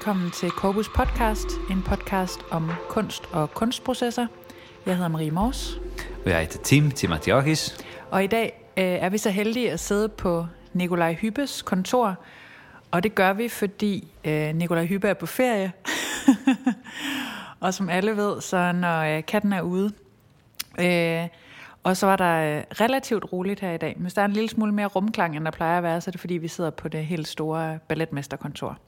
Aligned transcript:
Velkommen 0.00 0.30
til 0.30 0.50
Corpus 0.50 0.88
Podcast, 0.88 1.46
en 1.70 1.82
podcast 1.82 2.40
om 2.50 2.70
kunst 2.88 3.22
og 3.32 3.50
kunstprocesser. 3.54 4.26
Jeg 4.86 4.94
hedder 4.94 5.08
Marie 5.08 5.30
Mors, 5.30 5.80
Og 6.24 6.30
jeg 6.30 6.40
heter 6.40 6.58
Tim 6.58 6.90
Timatiakis. 6.90 7.84
og 8.10 8.24
i 8.24 8.26
dag 8.26 8.64
øh, 8.76 8.84
er 8.84 9.08
vi 9.08 9.18
så 9.18 9.30
heldige 9.30 9.72
at 9.72 9.80
sidde 9.80 10.08
på 10.08 10.46
Nikolaj 10.72 11.14
Hyppes 11.14 11.62
kontor. 11.62 12.16
Og 12.90 13.02
det 13.02 13.14
gør 13.14 13.32
vi, 13.32 13.48
fordi 13.48 14.08
øh, 14.24 14.54
Nikolaj 14.54 14.86
Hyppe 14.86 15.08
er 15.08 15.14
på 15.14 15.26
ferie. 15.26 15.72
og 17.60 17.74
som 17.74 17.88
alle 17.88 18.16
ved, 18.16 18.40
så 18.40 18.72
når 18.72 19.00
øh, 19.00 19.22
katten 19.26 19.52
er 19.52 19.62
ude, 19.62 19.92
øh, 20.80 21.28
og 21.82 21.96
så 21.96 22.06
var 22.06 22.16
der 22.16 22.56
øh, 22.58 22.64
relativt 22.80 23.32
roligt 23.32 23.60
her 23.60 23.72
i 23.72 23.78
dag. 23.78 23.96
Hvis 23.98 24.14
der 24.14 24.22
er 24.22 24.26
en 24.26 24.32
lille 24.32 24.48
smule 24.48 24.72
mere 24.72 24.86
rumklang, 24.86 25.36
end 25.36 25.44
der 25.44 25.50
plejer 25.50 25.76
at 25.76 25.82
være, 25.82 26.00
så 26.00 26.10
er 26.10 26.12
det 26.12 26.20
fordi, 26.20 26.34
vi 26.34 26.48
sidder 26.48 26.70
på 26.70 26.88
det 26.88 27.06
helt 27.06 27.28
store 27.28 27.78
balletmesterkontor. 27.88 28.78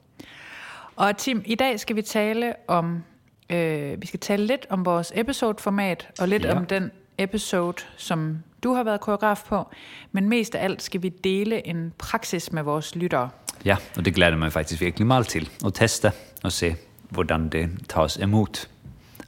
Og 0.95 1.17
Tim, 1.17 1.41
i 1.45 1.55
dag 1.55 1.79
skal 1.79 1.95
vi 1.95 2.01
tale 2.01 2.53
om, 2.67 3.03
øh, 3.49 4.01
vi 4.01 4.07
skal 4.07 4.19
tale 4.19 4.45
lidt 4.45 4.65
om 4.69 4.85
vores 4.85 5.11
episodeformat, 5.15 6.09
og 6.19 6.27
lidt 6.27 6.43
Ja. 6.43 6.55
om 6.55 6.65
den 6.65 6.91
episode, 7.17 7.77
som 7.97 8.37
du 8.63 8.73
har 8.73 8.83
været 8.83 9.01
koreograf 9.01 9.43
på. 9.47 9.67
Men 10.11 10.29
mest 10.29 10.55
af 10.55 10.63
alt 10.63 10.81
skal 10.81 11.03
vi 11.03 11.09
dele 11.09 11.67
en 11.67 11.93
praksis 11.97 12.51
med 12.51 12.63
vores 12.63 12.95
lyttere. 12.95 13.29
Ja, 13.65 13.77
og 13.97 14.05
det 14.05 14.15
glæder 14.15 14.35
mig 14.35 14.53
faktisk 14.53 14.81
virkelig 14.81 15.07
meget 15.07 15.27
til 15.27 15.49
at 15.65 15.73
teste 15.73 16.11
og 16.43 16.51
se, 16.51 16.75
hvordan 17.09 17.49
det 17.49 17.69
tas 17.89 18.17
emot 18.17 18.69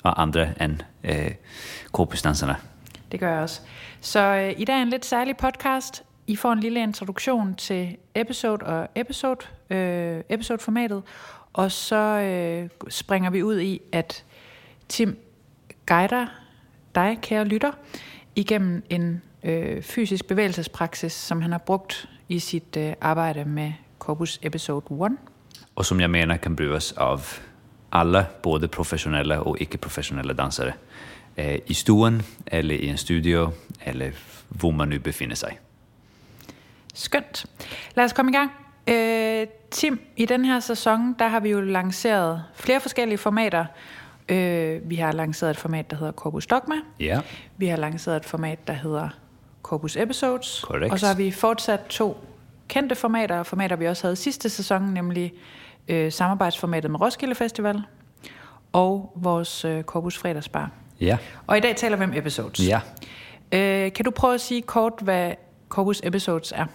av 0.04 0.14
andre 0.18 0.64
end 0.64 0.80
øh, 1.04 1.32
korpusdanserne. 1.92 2.56
Det 3.12 3.20
gør 3.20 3.32
jeg 3.34 3.42
også. 3.42 3.62
Så 4.02 4.20
øh, 4.20 4.54
i 4.58 4.66
dag 4.66 4.76
er 4.78 4.82
en 4.82 4.90
lidt 4.90 5.06
særlig 5.06 5.38
podcast. 5.38 6.04
I 6.28 6.36
får 6.36 6.52
en 6.52 6.60
lille 6.60 6.84
introduktion 6.84 7.56
til 7.56 7.98
episode 8.16 8.66
og 8.66 8.88
episode, 8.96 9.40
øh, 9.70 10.22
episodeformatet, 10.30 11.04
og 11.56 11.72
så 11.72 11.96
øh, 11.96 12.70
springer 12.90 13.30
vi 13.30 13.44
ud 13.44 13.60
i, 13.60 13.82
at 13.92 14.24
Tim 14.90 15.18
guider 15.86 16.26
dig, 16.96 17.18
kære 17.22 17.46
lytter, 17.46 17.72
igennem 18.36 18.84
en 18.90 19.22
øh, 19.44 19.82
fysisk 19.82 20.28
bevægelsespraksis, 20.28 21.14
som 21.14 21.42
han 21.42 21.52
har 21.52 21.58
brugt 21.58 22.10
i 22.30 22.40
sit 22.40 22.78
øh, 22.78 22.94
arbejde 23.02 23.46
med 23.46 23.74
Corpus 24.00 24.40
Episode 24.42 25.06
1. 25.06 25.12
Og 25.76 25.86
som 25.86 26.00
jeg 26.00 26.10
mener 26.10 26.38
kan 26.38 26.56
bruges 26.56 26.92
av 26.92 27.22
alle, 27.92 28.28
både 28.44 28.68
professionelle 28.68 29.40
og 29.40 29.58
ikke-professionelle 29.60 30.34
dansere. 30.34 30.72
Øh, 31.38 31.58
I 31.68 31.74
stuen, 31.74 32.22
eller 32.48 32.76
i 32.76 32.88
en 32.88 32.98
studio, 32.98 33.52
eller 33.86 34.12
hvor 34.50 34.72
man 34.72 34.88
nu 34.88 35.00
befinder 35.00 35.36
sig. 35.36 35.60
Skønt. 36.94 37.46
Lad 37.96 38.06
os 38.06 38.14
komme 38.14 38.32
i 38.32 38.36
gang. 38.36 38.52
Øh, 38.88 39.48
Tim, 39.76 40.00
i 40.18 40.26
den 40.26 40.46
her 40.46 40.60
sæson, 40.60 41.16
der 41.20 41.28
har 41.28 41.40
vi 41.40 41.50
jo 41.50 41.62
lanceret 41.62 42.44
flere 42.54 42.80
forskellige 42.80 43.18
formater. 43.18 43.66
Øh, 44.30 44.90
vi 44.90 44.96
har 44.96 45.12
lanceret 45.12 45.50
et 45.52 45.58
format, 45.58 45.92
der 45.92 45.98
hedder 45.98 46.12
Corpus 46.12 46.48
Dogma. 46.48 46.76
Ja, 47.00 47.22
Vi 47.58 47.68
har 47.68 47.78
lanceret 47.78 48.16
et 48.18 48.26
format, 48.26 48.68
der 48.68 48.74
hedder 48.74 49.10
Corpus 49.64 49.96
Episodes. 49.96 50.62
Korrekt. 50.64 50.92
Og 50.94 51.00
så 51.00 51.08
har 51.08 51.14
vi 51.14 51.32
fortsat 51.32 51.80
to 51.90 52.18
kendte 52.68 52.96
formater, 52.96 53.44
formater 53.44 53.76
vi 53.76 53.88
også 53.88 54.04
havde 54.04 54.16
sidste 54.16 54.50
sæson, 54.50 54.82
nemlig 54.82 55.34
øh, 55.88 56.12
samarbejdsformatet 56.12 56.92
med 56.92 57.02
Roskilde 57.02 57.36
Festival 57.36 57.82
og 58.74 59.12
vores 59.16 59.66
øh, 59.66 59.84
Corpus 59.84 60.18
Fredagsbar. 60.18 60.72
ja, 61.02 61.18
Og 61.48 61.58
i 61.58 61.60
dag 61.60 61.76
taler 61.76 61.98
vi 61.98 62.04
om 62.04 62.14
episodes. 62.14 62.68
ja. 62.68 62.80
Øh, 63.52 63.94
kan 63.94 64.06
du 64.06 64.12
prøve 64.12 64.34
at 64.34 64.42
sige 64.42 64.62
kort, 64.62 64.94
hvad 65.02 65.32
Corpus 65.70 66.02
Episodes 66.04 66.54
er 66.56 66.66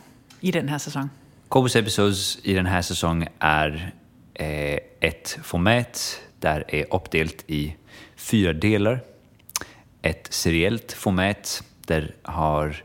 i 0.41 0.51
den 0.51 0.69
her 0.69 0.79
sæson? 0.79 1.11
Corpus 1.51 1.77
Episodes 1.77 2.39
i 2.43 2.55
den 2.55 2.67
här 2.67 2.83
säsongen 2.83 3.29
är 3.39 3.95
eh, 4.35 4.79
ett 5.01 5.39
format 5.43 6.21
där 6.41 6.65
är 6.69 6.95
uppdelat 6.95 7.45
i 7.47 7.77
fyra 8.17 8.53
delar. 8.53 9.01
Ett 10.03 10.33
seriellt 10.33 10.93
format 10.93 11.63
där 11.87 12.15
har 12.23 12.85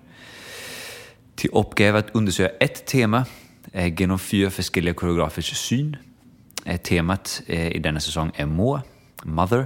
till 1.35 1.49
uppgift 1.53 1.95
att 1.95 2.15
undersöka 2.15 2.55
ett 2.59 2.85
tema 2.85 3.25
eh, 3.71 4.01
genom 4.01 4.19
fyra 4.19 4.51
olika 4.77 4.93
koreografers 4.93 5.57
syn. 5.57 5.97
Eh, 6.65 6.77
temat 6.77 7.41
eh, 7.47 7.67
i 7.67 7.79
denna 7.79 7.99
säsong 7.99 8.31
är 8.35 8.45
Moa, 8.45 8.81
Mother. 9.23 9.65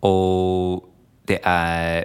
Och 0.00 0.84
det 1.24 1.40
är 1.42 2.04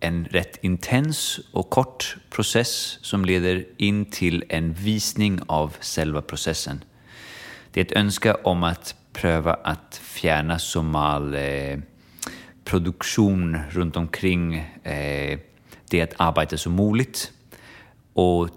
en 0.00 0.24
rätt 0.24 0.64
intens 0.64 1.40
och 1.52 1.70
kort 1.70 2.16
process 2.30 2.98
som 3.02 3.24
leder 3.24 3.64
in 3.76 4.04
till 4.04 4.44
en 4.48 4.72
visning 4.72 5.40
av 5.46 5.76
själva 5.80 6.22
processen. 6.22 6.84
Det 7.72 7.80
är 7.80 7.84
ett 7.84 7.92
önska 7.92 8.34
om 8.34 8.64
att 8.64 8.94
pröva 9.12 9.54
att 9.54 10.00
fjärna 10.04 10.58
somal 10.58 11.34
eh, 11.34 11.78
produktion 12.64 13.58
runt 13.70 13.96
omkring 13.96 14.54
eh, 14.82 15.38
det 15.90 16.02
att 16.02 16.14
arbeta 16.16 16.56
som 16.56 16.76
möjligt 16.76 17.32
och 18.12 18.48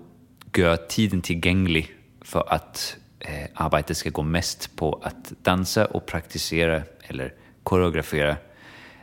göra 0.58 0.78
tiden 0.78 1.22
tillgänglig 1.22 1.96
för 2.22 2.54
att 2.54 2.98
eh, 3.20 3.50
arbetet 3.54 3.98
ska 3.98 4.10
gå 4.10 4.24
mest 4.24 4.76
på 4.76 5.02
att 5.04 5.34
dansa 5.42 5.86
och 5.86 6.06
praktisera 6.06 6.82
eller 7.02 7.34
koreografera, 7.64 8.38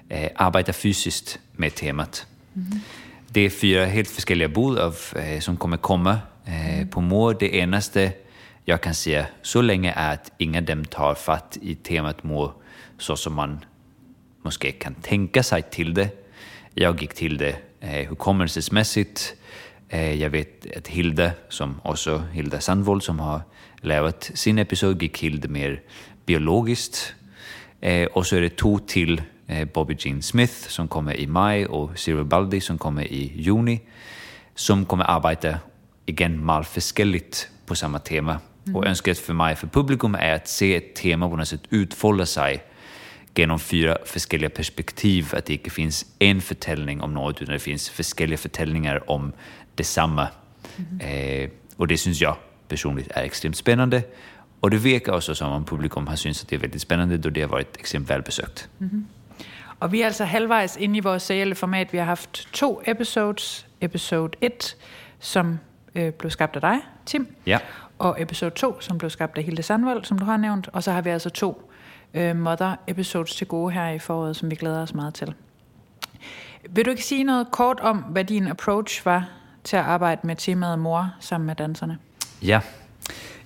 eh, 0.08 0.30
arbeta 0.36 0.72
fysiskt 0.72 1.38
med 1.56 1.74
temat. 1.74 2.26
Det 3.28 3.40
är 3.40 3.50
fyra 3.50 3.84
helt 3.84 4.08
olika 4.08 4.78
av, 4.78 4.96
eh, 5.16 5.40
som 5.40 5.56
kommer 5.56 5.76
komma 5.76 6.18
eh, 6.44 6.88
på 6.88 7.00
mår. 7.00 7.36
Det 7.40 7.54
enaste 7.54 8.12
jag 8.64 8.80
kan 8.80 8.94
säga 8.94 9.26
så 9.42 9.62
länge 9.62 9.92
är 9.92 10.14
att 10.14 10.32
ingen 10.38 10.64
av 10.64 10.66
dem 10.66 10.84
tar 10.84 11.14
fatt 11.14 11.58
i 11.62 11.74
temat 11.74 12.24
mår 12.24 12.52
så 12.98 13.16
som 13.16 13.34
man 13.34 13.64
måske 14.42 14.72
kan 14.72 14.94
tänka 14.94 15.42
sig 15.42 15.62
till 15.62 15.94
det. 15.94 16.10
Jag 16.74 17.02
gick 17.02 17.14
till 17.14 17.38
det 17.38 17.56
eh, 17.80 18.08
hukommelsesmässigt. 18.08 19.34
Eh, 19.88 20.14
jag 20.14 20.30
vet 20.30 20.76
att 20.76 20.88
Hilda, 20.88 21.30
som 21.48 21.80
också 21.84 22.18
Hilda 22.32 22.60
Sandvold 22.60 23.02
som 23.02 23.18
har 23.18 23.40
lavat 23.80 24.30
sin 24.34 24.58
episod, 24.58 25.02
gick 25.02 25.18
till 25.18 25.40
det 25.40 25.48
mer 25.48 25.82
biologiskt. 26.26 27.14
Eh, 27.80 28.06
och 28.06 28.26
så 28.26 28.36
är 28.36 28.40
det 28.40 28.56
två 28.56 28.78
till, 28.78 29.22
Bobby 29.72 29.96
Jean 29.98 30.22
Smith 30.22 30.68
som 30.68 30.88
kommer 30.88 31.20
i 31.20 31.26
maj 31.26 31.66
och 31.66 31.98
Cyril 31.98 32.24
Baldi 32.24 32.60
som 32.60 32.78
kommer 32.78 33.02
i 33.02 33.32
juni, 33.36 33.80
som 34.54 34.84
kommer 34.84 35.04
arbeta 35.04 35.58
igen 36.06 36.44
mal 36.44 36.64
förskelligt 36.64 37.48
på 37.66 37.74
samma 37.74 37.98
tema. 37.98 38.40
Och 38.74 38.86
önskat 38.86 39.18
för 39.18 39.34
mig, 39.34 39.56
för 39.56 39.66
publikum, 39.66 40.14
är 40.14 40.34
att 40.34 40.48
se 40.48 40.76
ett 40.76 40.94
tema 40.94 41.28
på 41.28 41.36
något 41.36 41.48
sätt 41.48 41.62
utfolda 41.70 42.26
sig 42.26 42.62
genom 43.34 43.58
fyra 43.58 43.98
olika 44.32 44.48
perspektiv. 44.48 45.28
Att 45.32 45.46
det 45.46 45.52
inte 45.52 45.70
finns 45.70 46.06
en 46.18 46.40
förtällning 46.40 47.00
om 47.00 47.14
något, 47.14 47.42
utan 47.42 47.52
det 47.52 47.58
finns 47.58 48.14
olika 48.20 48.36
förtällningar 48.36 49.10
om 49.10 49.32
detsamma. 49.74 50.28
Eh, 51.00 51.50
och 51.76 51.86
det 51.88 51.98
syns 51.98 52.20
jag 52.20 52.36
personligt 52.68 53.10
är 53.10 53.22
extremt 53.22 53.56
spännande. 53.56 54.02
Och 54.60 54.70
det 54.70 54.76
verkar 54.76 55.12
också 55.12 55.34
som 55.34 55.52
om 55.52 55.64
publikum 55.64 56.06
har 56.06 56.16
synts 56.16 56.42
att 56.42 56.48
det 56.48 56.56
är 56.56 56.60
väldigt 56.60 56.82
spännande, 56.82 57.18
då 57.18 57.30
det 57.30 57.40
har 57.40 57.48
varit 57.48 57.76
extremt 57.76 58.10
välbesökt. 58.10 58.68
Og 59.80 59.92
vi 59.92 60.00
er 60.00 60.06
altså 60.06 60.24
halvvejs 60.24 60.76
inde 60.76 60.96
i 60.96 61.00
vores 61.00 61.22
serielle 61.22 61.54
format. 61.54 61.92
Vi 61.92 61.98
har 61.98 62.04
haft 62.04 62.48
to 62.52 62.82
episodes. 62.86 63.66
Episode 63.80 64.38
1, 64.40 64.76
som 65.20 65.58
øh, 65.94 66.12
blev 66.12 66.30
skabt 66.30 66.54
af 66.56 66.60
dig, 66.60 66.78
Tim. 67.06 67.26
Ja. 67.46 67.58
Og 67.98 68.22
episode 68.22 68.50
2, 68.50 68.80
som 68.80 68.98
blev 68.98 69.10
skabt 69.10 69.38
af 69.38 69.44
Hilde 69.44 69.62
Sandvold, 69.62 70.04
som 70.04 70.18
du 70.18 70.24
har 70.24 70.36
nævnt. 70.36 70.68
Og 70.72 70.82
så 70.82 70.92
har 70.92 71.00
vi 71.02 71.10
altså 71.10 71.30
to 71.30 71.70
øh, 72.14 72.36
mother 72.36 72.76
episodes 72.86 73.34
til 73.34 73.46
gode 73.46 73.72
her 73.72 73.88
i 73.88 73.98
foråret, 73.98 74.36
som 74.36 74.50
vi 74.50 74.54
glæder 74.56 74.82
os 74.82 74.94
meget 74.94 75.14
til. 75.14 75.34
Vil 76.70 76.84
du 76.84 76.90
ikke 76.90 77.04
sige 77.04 77.24
noget 77.24 77.50
kort 77.50 77.80
om, 77.80 77.96
hvad 77.96 78.24
din 78.24 78.46
approach 78.46 79.06
var 79.06 79.28
til 79.64 79.76
at 79.76 79.82
arbejde 79.84 80.20
med 80.24 80.36
temaet 80.36 80.78
mor 80.78 81.10
sammen 81.20 81.46
med 81.46 81.54
danserne? 81.54 81.98
Ja, 82.42 82.60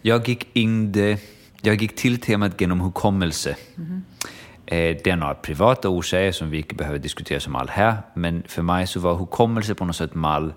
jag 0.04 0.22
gick, 0.22 0.48
in 0.54 0.94
det, 0.94 1.18
jag 1.64 1.76
gick 1.76 1.96
till 1.96 2.20
temat 2.20 2.56
genom 2.56 2.78
hukommelse. 2.80 3.50
Eh, 3.50 3.56
Det 3.76 4.31
är 4.66 5.16
några 5.16 5.34
privata 5.34 5.88
orsaker 5.88 6.32
som 6.32 6.50
vi 6.50 6.56
inte 6.56 6.74
behöver 6.74 6.98
diskutera 6.98 7.40
som 7.40 7.56
all 7.56 7.68
här, 7.68 7.96
men 8.14 8.42
för 8.46 8.62
mig 8.62 8.86
så 8.86 9.00
var 9.00 9.14
hukommelse 9.14 9.74
på 9.74 9.84
något 9.84 9.96
sätt 9.96 10.14
mal, 10.14 10.54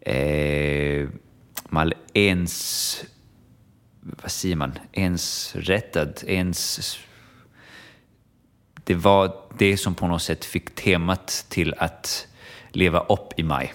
eh, 0.00 1.08
mal 1.68 1.94
ens, 2.12 3.04
vad 4.00 4.30
säger 4.30 4.56
man, 4.56 4.78
ens 4.92 5.54
rättad, 5.56 6.22
ens 6.26 6.98
det 8.84 8.94
var 8.94 9.32
det 9.58 9.76
som 9.76 9.94
på 9.94 10.06
något 10.06 10.22
sätt 10.22 10.44
fick 10.44 10.74
temat 10.74 11.46
till 11.48 11.74
att 11.78 12.26
leva 12.70 13.00
upp 13.00 13.32
i 13.36 13.42
mig. 13.42 13.72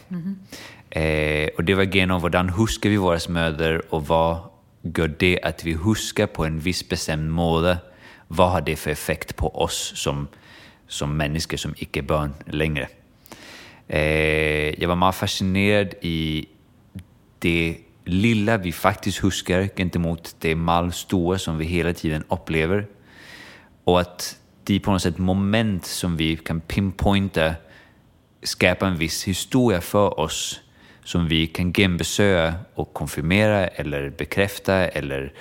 Eh, 0.89 1.49
och 1.57 1.63
det 1.63 1.73
var 1.73 1.83
genom 1.83 2.21
hvordan 2.21 2.49
husker 2.49 2.89
vi 2.89 2.97
våra 2.97 3.19
mödor 3.29 3.93
och 3.93 4.07
vad 4.07 4.37
gör 4.81 5.15
det 5.19 5.41
att 5.43 5.65
vi 5.65 5.73
huskar 5.73 6.27
på 6.27 6.45
en 6.45 6.59
viss 6.59 6.89
bestämd 6.89 7.31
måte? 7.31 7.77
Vad 8.31 8.51
har 8.51 8.61
det 8.61 8.75
för 8.75 8.91
effekt 8.91 9.35
på 9.35 9.55
oss 9.55 9.91
som, 9.95 10.27
som 10.87 11.17
människor 11.17 11.57
som 11.57 11.73
icke 11.77 12.01
barn 12.01 12.33
längre? 12.45 12.87
Eh, 13.87 14.81
jag 14.81 14.87
var 14.87 14.95
meget 14.95 15.15
fascinerad 15.15 15.93
i 16.01 16.45
det 17.39 17.77
lilla 18.05 18.57
vi 18.57 18.71
faktiskt 18.71 19.23
huskar 19.23 19.69
gentemot 19.75 20.35
det 20.39 20.57
stora 20.93 21.37
som 21.37 21.57
vi 21.57 21.65
hela 21.65 21.93
tiden 21.93 22.23
upplever. 22.29 22.87
Och 23.83 23.99
att 23.99 24.37
de 24.63 24.79
på 24.79 24.91
något 24.91 25.01
sätt 25.01 25.17
moment 25.17 25.85
som 25.85 26.17
vi 26.17 26.37
kan 26.37 26.61
pinpointa 26.61 27.55
skapar 28.43 28.87
en 28.87 28.97
viss 28.97 29.23
historia 29.23 29.81
för 29.81 30.19
oss 30.19 30.61
som 31.03 31.27
vi 31.27 31.47
kan 31.47 31.73
genbesöka 31.73 32.53
och 32.75 32.93
konfirmera 32.93 33.67
eller 33.67 34.09
bekräfta 34.09 34.87
eller 34.87 35.33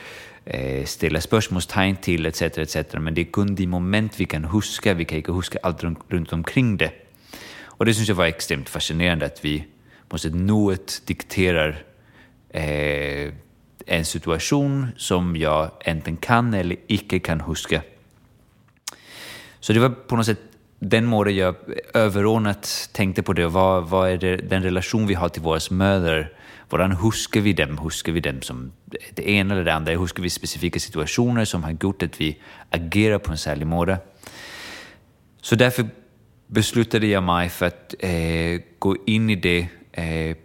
Eh, 0.50 0.84
ställa 0.84 1.20
spörsmålstegn 1.20 1.96
till 1.96 2.26
etc. 2.26 2.42
etc. 2.42 2.76
Men 2.92 3.14
det 3.14 3.20
är 3.20 3.24
kun 3.24 3.54
de 3.54 3.66
moment 3.66 4.20
vi 4.20 4.24
kan 4.24 4.44
huska, 4.44 4.94
vi 4.94 5.04
kan 5.04 5.18
inte 5.18 5.32
huska 5.32 5.58
allt 5.62 5.82
runt 6.08 6.32
omkring 6.32 6.76
det. 6.76 6.92
Och 7.62 7.84
det 7.84 7.94
syns 7.94 8.08
jag 8.08 8.16
var 8.16 8.26
extremt 8.26 8.68
fascinerande 8.68 9.26
att 9.26 9.44
vi 9.44 9.66
på 10.08 10.18
något 10.32 10.90
sätt 10.90 11.02
dikterar 11.06 11.82
eh, 12.50 13.32
en 13.86 14.04
situation 14.04 14.86
som 14.96 15.36
jag 15.36 15.70
enten 15.80 16.16
kan 16.16 16.54
eller 16.54 16.76
icke 16.86 17.18
kan 17.18 17.40
huska. 17.40 17.82
Så 19.60 19.72
det 19.72 19.80
var 19.80 19.90
på 19.90 20.16
något 20.16 20.26
sätt 20.26 20.40
den 20.78 21.06
måten 21.06 21.36
jag 21.36 21.54
överordnat 21.94 22.90
tänkte 22.92 23.22
på 23.22 23.32
det. 23.32 23.48
Vad, 23.48 23.88
vad 23.88 24.10
är 24.10 24.18
det, 24.18 24.36
den 24.36 24.62
relation 24.62 25.06
vi 25.06 25.14
har 25.14 25.28
till 25.28 25.42
våra 25.42 25.60
mödrar? 25.70 26.32
Hvordan 26.68 26.92
huskar 26.92 27.40
vi 27.40 27.52
dem? 27.52 27.78
Huskar 27.78 28.12
vi 28.12 28.20
dem 28.20 28.42
som 28.42 28.72
det 29.14 29.28
ena 29.28 29.54
eller 29.54 29.64
det 29.64 29.74
andra? 29.74 29.96
Huskar 29.96 30.22
vi 30.22 30.30
specifika 30.30 30.80
situationer 30.80 31.44
som 31.44 31.64
har 31.64 31.76
gjort 31.80 32.02
att 32.02 32.20
vi 32.20 32.38
agerar 32.70 33.18
på 33.18 33.32
en 33.32 33.38
särskild 33.38 33.66
måte? 33.66 33.98
Så 35.40 35.54
därför 35.54 35.86
beslutade 36.46 37.06
jag 37.06 37.22
mig 37.22 37.48
för 37.48 37.66
att 37.66 37.94
eh, 37.98 38.60
gå 38.78 38.96
in 39.06 39.30
i 39.30 39.36
det 39.36 39.68
eh, 39.92 40.36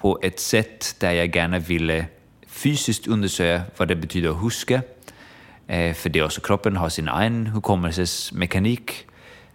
på 0.00 0.18
ett 0.22 0.40
sätt 0.40 0.96
där 0.98 1.12
jag 1.12 1.36
gärna 1.36 1.58
ville 1.58 2.06
fysiskt 2.46 3.06
undersöka 3.06 3.62
vad 3.76 3.88
det 3.88 3.96
betyder 3.96 4.30
att 4.30 4.42
huska. 4.42 4.82
Eh, 5.66 5.94
för 5.94 6.08
det 6.10 6.22
också 6.22 6.40
kroppen 6.40 6.76
har 6.76 6.88
sin 6.88 7.08
egen 7.08 7.46
hukommelsesmekanik. 7.46 9.06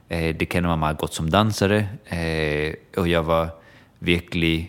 Eh, 0.10 0.36
det 0.36 0.46
kan 0.46 0.63
man 0.63 0.80
meget 0.80 0.98
gott 0.98 1.13
som 1.13 1.30
dansare. 1.30 1.88
Eh, 2.06 2.74
och 2.98 3.07
jag 3.07 3.24
var 3.24 3.50
verkligen 4.00 4.68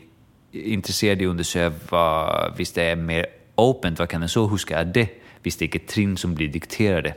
intresserad 0.52 1.22
i 1.22 1.24
att 1.24 1.30
undersöka 1.30 1.76
vad, 1.90 2.56
det 2.74 2.78
är 2.78 2.96
mer 2.96 3.26
open, 3.56 3.94
vad 3.94 4.08
kan 4.08 4.22
en 4.22 4.28
så 4.28 4.46
huska 4.46 4.78
är 4.78 4.84
det, 4.84 5.08
hvis 5.42 5.56
det 5.56 5.64
inte 5.64 5.78
är 5.78 5.86
trin 5.86 6.16
som 6.16 6.34
blir 6.34 6.48
dikterade. 6.48 7.14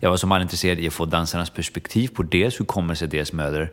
Jag 0.00 0.10
var 0.10 0.16
som 0.16 0.28
meget 0.28 0.42
intresserad 0.42 0.78
i 0.78 0.86
att 0.86 0.92
få 0.92 1.04
dansarnas 1.04 1.50
perspektiv 1.50 2.08
på 2.08 2.22
dels 2.22 2.60
hur 2.60 2.64
kommer 2.64 2.94
sig 2.94 3.08
deras 3.08 3.32
mödrar, 3.32 3.70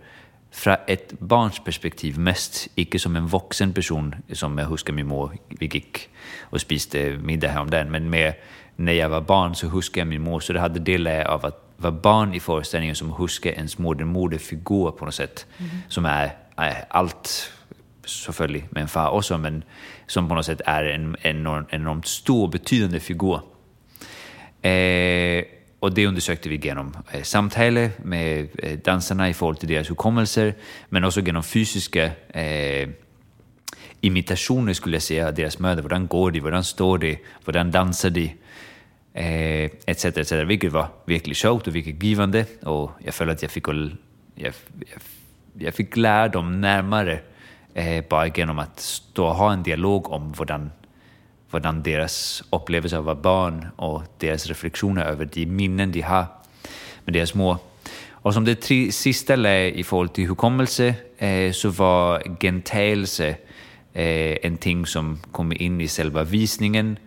från 0.52 0.76
ett 0.88 1.20
barns 1.20 1.60
perspektiv 1.60 2.20
mest, 2.20 2.68
icke 2.76 3.00
som 3.00 3.16
en 3.16 3.28
vuxen 3.28 3.74
person 3.74 4.16
som 4.34 4.58
jag 4.58 4.66
huskar 4.66 4.94
min 4.94 5.08
mor, 5.08 5.38
vi 5.48 5.66
gick 5.66 6.10
och 6.40 6.62
spiste 6.62 7.18
middag 7.18 7.48
häromdagen, 7.48 7.92
men 7.92 8.10
mer 8.10 8.34
när 8.76 8.94
jag 8.94 9.10
var 9.10 9.22
barn 9.22 9.56
så 9.56 9.68
huskar 9.68 10.02
jag 10.02 10.08
min 10.08 10.22
mor, 10.22 10.40
så 10.40 10.54
det 10.54 10.60
hade 10.60 10.80
del 10.80 11.08
av 11.08 11.46
att 11.46 11.69
vara 11.82 11.92
barn 11.92 12.34
i 12.34 12.40
föreställningen 12.40 12.96
som 12.96 13.12
huskar 13.12 13.52
ens 13.52 13.78
moder, 13.78 14.06
moderfigur 14.06 14.92
på 14.92 15.06
något 15.06 15.16
sätt, 15.16 15.46
mm. 15.58 15.72
som 15.88 16.06
är, 16.06 16.32
är 16.56 16.86
allt 16.90 17.52
selvfølgelig 18.06 18.68
med 18.70 18.82
en 18.82 18.88
far 18.88 19.10
också, 19.10 19.38
men 19.38 19.64
som 20.08 20.30
på 20.30 20.36
något 20.36 20.46
sätt 20.46 20.62
är 20.66 20.84
en 20.84 21.16
enormt, 21.22 21.68
enormt 21.72 22.08
stor 22.08 22.48
betydande 22.48 23.00
figur. 23.00 23.42
Eh, 24.62 25.44
och 25.80 25.94
det 25.94 26.08
undersökte 26.08 26.50
vi 26.50 26.56
genom 26.56 26.98
eh, 27.12 27.22
samtal 27.22 27.90
med 28.04 28.48
eh, 28.58 28.80
dansarna 28.80 29.30
i 29.30 29.34
förhållande 29.34 29.60
till 29.60 29.70
deras 29.70 29.90
hukommelser, 29.90 30.54
men 30.90 31.04
också 31.04 31.22
genom 31.22 31.44
fysiska 31.44 32.12
eh, 32.30 32.90
imitationer 34.02 34.74
skulle 34.74 34.96
jag 34.96 35.04
säga, 35.04 35.28
av 35.28 35.34
deras 35.34 35.60
möten. 35.60 35.84
Hur 35.84 36.08
går 36.08 36.32
de, 36.32 36.40
hur 36.40 36.62
står 36.62 36.98
de, 36.98 37.18
hur 37.46 37.64
dansar 37.64 38.10
de? 38.10 38.34
Eh, 39.20 39.70
etc, 39.86 40.06
etc, 40.06 40.32
vilket 40.32 40.72
var 40.72 40.88
verkligen 41.06 41.36
skönt 41.36 41.68
och 41.68 41.76
vilket 41.76 42.04
givande. 42.04 42.46
Och 42.62 42.92
jag 43.00 43.14
kände 43.14 43.34
att 43.34 43.42
jag 43.42 43.52
fick, 43.52 43.68
jag, 43.68 43.92
jag, 44.36 44.54
jag 45.54 45.74
fick 45.74 45.98
lära 45.98 46.28
dem 46.28 46.62
närmare 46.62 47.20
eh, 47.74 48.04
bara 48.10 48.28
genom 48.28 48.60
att 48.60 48.80
stå 48.80 49.26
och 49.26 49.36
ha 49.36 49.54
en 49.54 49.64
dialog 49.64 50.12
om 50.12 50.34
hur 51.52 51.84
deras 51.84 52.44
upplevelse 52.50 52.98
av 52.98 53.02
att 53.02 53.06
vara 53.06 53.16
barn 53.16 53.68
och 53.76 54.04
deras 54.18 54.48
reflektioner 54.48 55.06
över 55.06 55.30
de 55.34 55.46
minnen 55.46 55.92
de 55.92 56.02
har 56.02 56.26
med 57.06 57.14
deras 57.14 57.34
mor. 57.34 57.58
Och 58.12 58.34
som 58.34 58.46
det 58.46 58.56
tre, 58.56 58.92
sista 58.92 59.36
lä 59.36 59.70
i 59.70 59.84
förhållande 59.84 60.16
till 60.16 60.28
hukommelse 60.28 60.96
eh, 61.18 61.52
så 61.52 61.70
var 61.70 62.24
gentagelse 62.40 63.28
eh, 63.94 64.38
en 64.42 64.58
ting 64.58 64.86
som 64.86 65.20
kom 65.32 65.52
in 65.52 65.82
i 65.82 65.88
själva 65.88 66.24
visningen. 66.24 66.98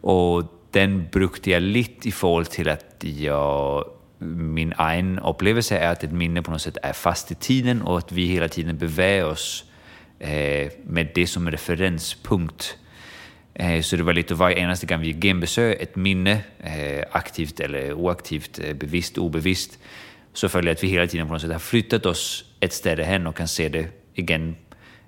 Och 0.00 0.59
den 0.70 1.08
brukade 1.12 1.50
jag 1.50 1.62
lite 1.62 2.08
i 2.08 2.12
förhållande 2.12 2.50
till 2.50 2.68
att 2.68 3.04
jag 3.04 3.84
min 4.22 4.74
egen 4.78 5.18
upplevelse 5.18 5.78
är 5.78 5.92
att 5.92 6.04
ett 6.04 6.12
minne 6.12 6.42
på 6.42 6.50
något 6.50 6.62
sätt 6.62 6.76
är 6.82 6.92
fast 6.92 7.30
i 7.30 7.34
tiden 7.34 7.82
och 7.82 7.98
att 7.98 8.12
vi 8.12 8.26
hela 8.26 8.48
tiden 8.48 8.78
beväger 8.78 9.24
oss 9.24 9.64
eh, 10.18 10.72
med 10.84 11.08
det 11.14 11.26
som 11.26 11.50
referenspunkt. 11.50 12.76
Eh, 13.54 13.82
så 13.82 13.96
det 13.96 14.02
var 14.02 14.12
lite 14.12 14.34
varje 14.34 14.58
enaste 14.58 14.86
gång 14.86 15.00
vi 15.00 15.20
genbesöker 15.20 15.82
ett 15.82 15.96
minne, 15.96 16.40
eh, 16.58 17.04
aktivt 17.10 17.60
eller 17.60 17.92
oaktivt, 17.92 18.60
bevisst, 18.74 19.18
obevisst, 19.18 19.78
så 20.32 20.48
följer 20.48 20.72
att 20.72 20.84
vi 20.84 20.88
hela 20.88 21.06
tiden 21.06 21.26
på 21.26 21.32
något 21.32 21.42
sätt 21.42 21.52
har 21.52 21.58
flyttat 21.58 22.06
oss 22.06 22.44
ett 22.60 22.72
ställe 22.72 23.02
hen 23.02 23.26
och 23.26 23.36
kan 23.36 23.48
se 23.48 23.68
det 23.68 23.88
igen 24.14 24.56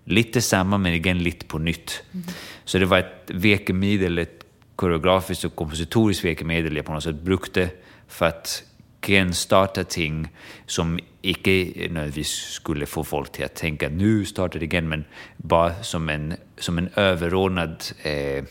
lite 0.04 0.40
samma 0.40 0.78
men 0.78 0.92
igen 0.92 1.18
lite 1.18 1.46
på 1.46 1.58
nytt. 1.58 2.02
Mm. 2.12 2.26
Så 2.64 2.78
det 2.78 2.86
var 2.86 2.98
ett 2.98 3.22
vekemedel, 3.26 4.18
ett 4.18 4.41
koreografiskt 4.82 5.44
och 5.44 5.54
kompositoriskt 5.54 6.24
verkemedel 6.24 6.76
jag 6.76 6.84
på 6.84 6.92
något 6.92 7.02
sätt 7.02 7.22
brukte 7.22 7.70
för 8.08 8.26
att 8.26 8.64
starta 9.32 9.84
ting 9.84 10.28
som 10.66 10.98
inte 11.20 11.50
nödvändigtvis 11.76 12.28
skulle 12.28 12.86
få 12.86 13.04
folk 13.04 13.32
till 13.32 13.44
att 13.44 13.54
tänka 13.54 13.88
nu 13.88 14.24
startar 14.24 14.60
det 14.60 14.66
igen, 14.66 14.88
men 14.88 15.04
bara 15.36 15.82
som 15.82 16.08
en, 16.08 16.34
som 16.58 16.78
en 16.78 16.88
överordnad 16.96 17.84
eh, 18.02 18.44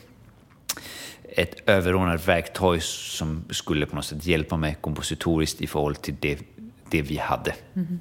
ett 1.38 1.70
överordnat 1.70 2.28
verktyg 2.28 2.84
som 2.84 3.44
skulle 3.50 3.86
på 3.86 3.96
något 3.96 4.06
sätt 4.06 4.26
hjälpa 4.26 4.58
mig 4.58 4.78
kompositoriskt 4.82 5.62
i 5.62 5.68
förhållande 5.68 6.02
till 6.02 6.16
det, 6.20 6.40
det 6.90 7.02
vi 7.02 7.18
hade. 7.18 7.56
Mm. 7.76 8.00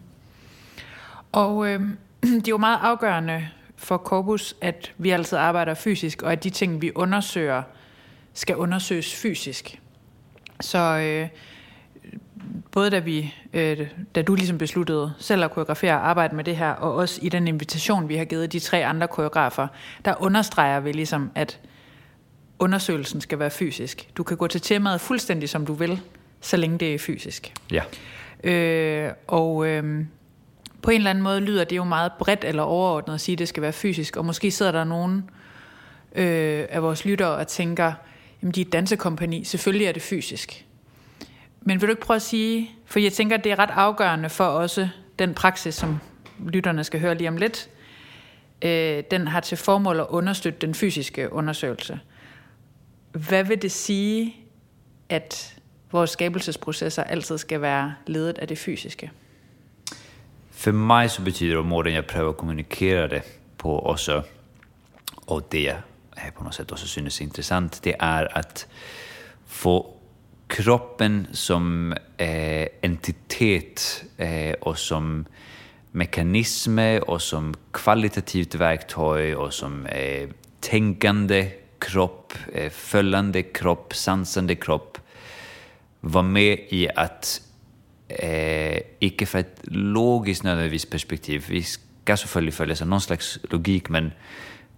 Och 1.30 1.68
eh, 1.68 1.80
det 2.20 2.28
är 2.28 2.48
ju 2.48 2.58
meget 2.58 2.84
avgörande 2.84 3.48
för 3.76 3.98
Corpus, 3.98 4.54
att 4.62 4.90
vi 4.96 5.12
alltid 5.12 5.38
arbetar 5.38 5.74
fysiskt 5.74 6.22
och 6.22 6.32
att 6.32 6.42
de 6.42 6.50
ting, 6.50 6.80
vi 6.80 6.92
undersöker 6.94 7.79
skal 8.34 8.56
undersøges 8.56 9.14
fysisk. 9.14 9.80
Så 10.60 10.78
øh, 10.78 11.28
både 12.72 12.90
da, 12.90 12.98
vi, 12.98 13.34
øh, 13.52 13.86
da 14.14 14.22
du 14.22 14.34
ligesom 14.34 14.58
besluttede 14.58 15.12
selv 15.18 15.44
at 15.44 15.50
koreografere 15.50 15.94
og 15.94 16.08
arbejde 16.08 16.36
med 16.36 16.44
det 16.44 16.56
her, 16.56 16.70
og 16.70 16.94
også 16.94 17.20
i 17.22 17.28
den 17.28 17.48
invitation, 17.48 18.08
vi 18.08 18.16
har 18.16 18.24
givet 18.24 18.52
de 18.52 18.58
tre 18.58 18.86
andre 18.86 19.08
koreografer, 19.08 19.68
der 20.04 20.22
understreger 20.22 20.80
vi 20.80 20.92
ligesom, 20.92 21.30
at 21.34 21.60
undersøgelsen 22.58 23.20
skal 23.20 23.38
være 23.38 23.50
fysisk. 23.50 24.10
Du 24.16 24.22
kan 24.22 24.36
gå 24.36 24.46
til 24.46 24.60
temaet 24.60 25.00
fuldstændig 25.00 25.48
som 25.48 25.66
du 25.66 25.72
vil, 25.72 26.00
så 26.40 26.56
længe 26.56 26.78
det 26.78 26.94
er 26.94 26.98
fysisk. 26.98 27.54
Ja. 27.72 27.82
Øh, 28.44 29.12
og 29.26 29.66
øh, 29.66 30.04
på 30.82 30.90
en 30.90 30.96
eller 30.96 31.10
anden 31.10 31.24
måde 31.24 31.40
lyder 31.40 31.64
det 31.64 31.76
jo 31.76 31.84
meget 31.84 32.12
bredt 32.18 32.44
eller 32.44 32.62
overordnet 32.62 33.14
at 33.14 33.20
sige, 33.20 33.32
at 33.32 33.38
det 33.38 33.48
skal 33.48 33.62
være 33.62 33.72
fysisk, 33.72 34.16
og 34.16 34.24
måske 34.24 34.50
sidder 34.50 34.72
der 34.72 34.84
nogen 34.84 35.30
øh, 36.14 36.66
af 36.68 36.82
vores 36.82 37.04
lyttere 37.04 37.36
og 37.36 37.48
tænker, 37.48 37.92
jamen 38.42 38.52
de 38.52 38.60
er 38.60 38.64
et 38.64 38.72
dansekompani, 38.72 39.44
selvfølgelig 39.44 39.86
er 39.86 39.92
det 39.92 40.02
fysisk. 40.02 40.64
Men 41.60 41.80
vil 41.80 41.88
du 41.88 41.92
ikke 41.92 42.02
prøve 42.02 42.16
at 42.16 42.22
sige, 42.22 42.70
for 42.86 42.98
jeg 42.98 43.12
tænker, 43.12 43.36
at 43.36 43.44
det 43.44 43.52
er 43.52 43.58
ret 43.58 43.70
afgørende 43.70 44.30
for 44.30 44.44
også 44.44 44.88
den 45.18 45.34
praksis, 45.34 45.74
som 45.74 45.98
lytterne 46.48 46.84
skal 46.84 47.00
høre 47.00 47.14
lige 47.14 47.28
om 47.28 47.36
lidt, 47.36 47.70
øh, 48.62 49.02
den 49.10 49.26
har 49.26 49.40
til 49.40 49.58
formål 49.58 50.00
at 50.00 50.06
understøtte 50.08 50.66
den 50.66 50.74
fysiske 50.74 51.32
undersøgelse. 51.32 52.00
Hvad 53.12 53.44
vil 53.44 53.62
det 53.62 53.72
sige, 53.72 54.36
at 55.08 55.56
vores 55.92 56.10
skabelsesprocesser 56.10 57.02
altid 57.02 57.38
skal 57.38 57.60
være 57.60 57.94
ledet 58.06 58.38
af 58.38 58.48
det 58.48 58.58
fysiske? 58.58 59.10
För 60.50 60.72
mig 60.72 61.10
så 61.10 61.22
betyder 61.22 61.56
det, 61.56 61.66
måten 61.66 61.94
jag 61.94 62.06
prövar 62.06 62.32
kommunicera 62.32 63.06
det 63.06 63.22
på 63.58 63.78
också, 63.78 64.22
och 65.26 65.52
det 65.52 65.76
på 66.36 66.44
något 66.44 66.54
sätt 66.54 66.72
också 66.72 66.86
synes 66.86 67.20
intressant, 67.20 67.82
det 67.82 67.96
är 67.98 68.38
att 68.38 68.66
få 69.46 69.96
kroppen 70.46 71.26
som 71.32 71.92
eh, 72.16 72.68
entitet 72.80 74.04
eh, 74.16 74.52
och 74.52 74.78
som 74.78 75.26
mekanismer 75.90 77.10
och 77.10 77.22
som 77.22 77.54
kvalitativt 77.70 78.54
verktyg 78.54 79.38
och 79.38 79.54
som 79.54 79.86
eh, 79.86 80.28
tänkande 80.60 81.50
kropp, 81.78 82.34
eh, 82.52 82.70
följande 82.70 83.42
kropp, 83.42 83.94
sansande 83.94 84.54
kropp 84.54 84.98
var 86.00 86.22
med 86.22 86.58
i 86.68 86.88
att, 86.96 87.42
eh, 88.08 88.80
icke 88.98 89.26
för 89.26 89.38
ett 89.38 89.60
logiskt 89.64 90.42
nödvändigtvis 90.42 90.90
perspektiv, 90.90 91.46
vi 91.48 91.62
ska 91.62 92.16
såklart 92.16 92.54
följa 92.54 92.84
någon 92.84 93.00
slags 93.00 93.38
logik, 93.50 93.88
men 93.88 94.12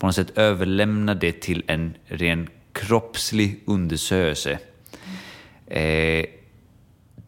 på 0.02 0.06
något 0.06 0.14
sätt 0.14 0.38
överlämna 0.38 1.14
det 1.14 1.40
till 1.40 1.62
en 1.66 1.96
ren 2.06 2.48
kroppslig 2.72 3.60
undersökelse. 3.64 4.58
Eh, 5.66 6.24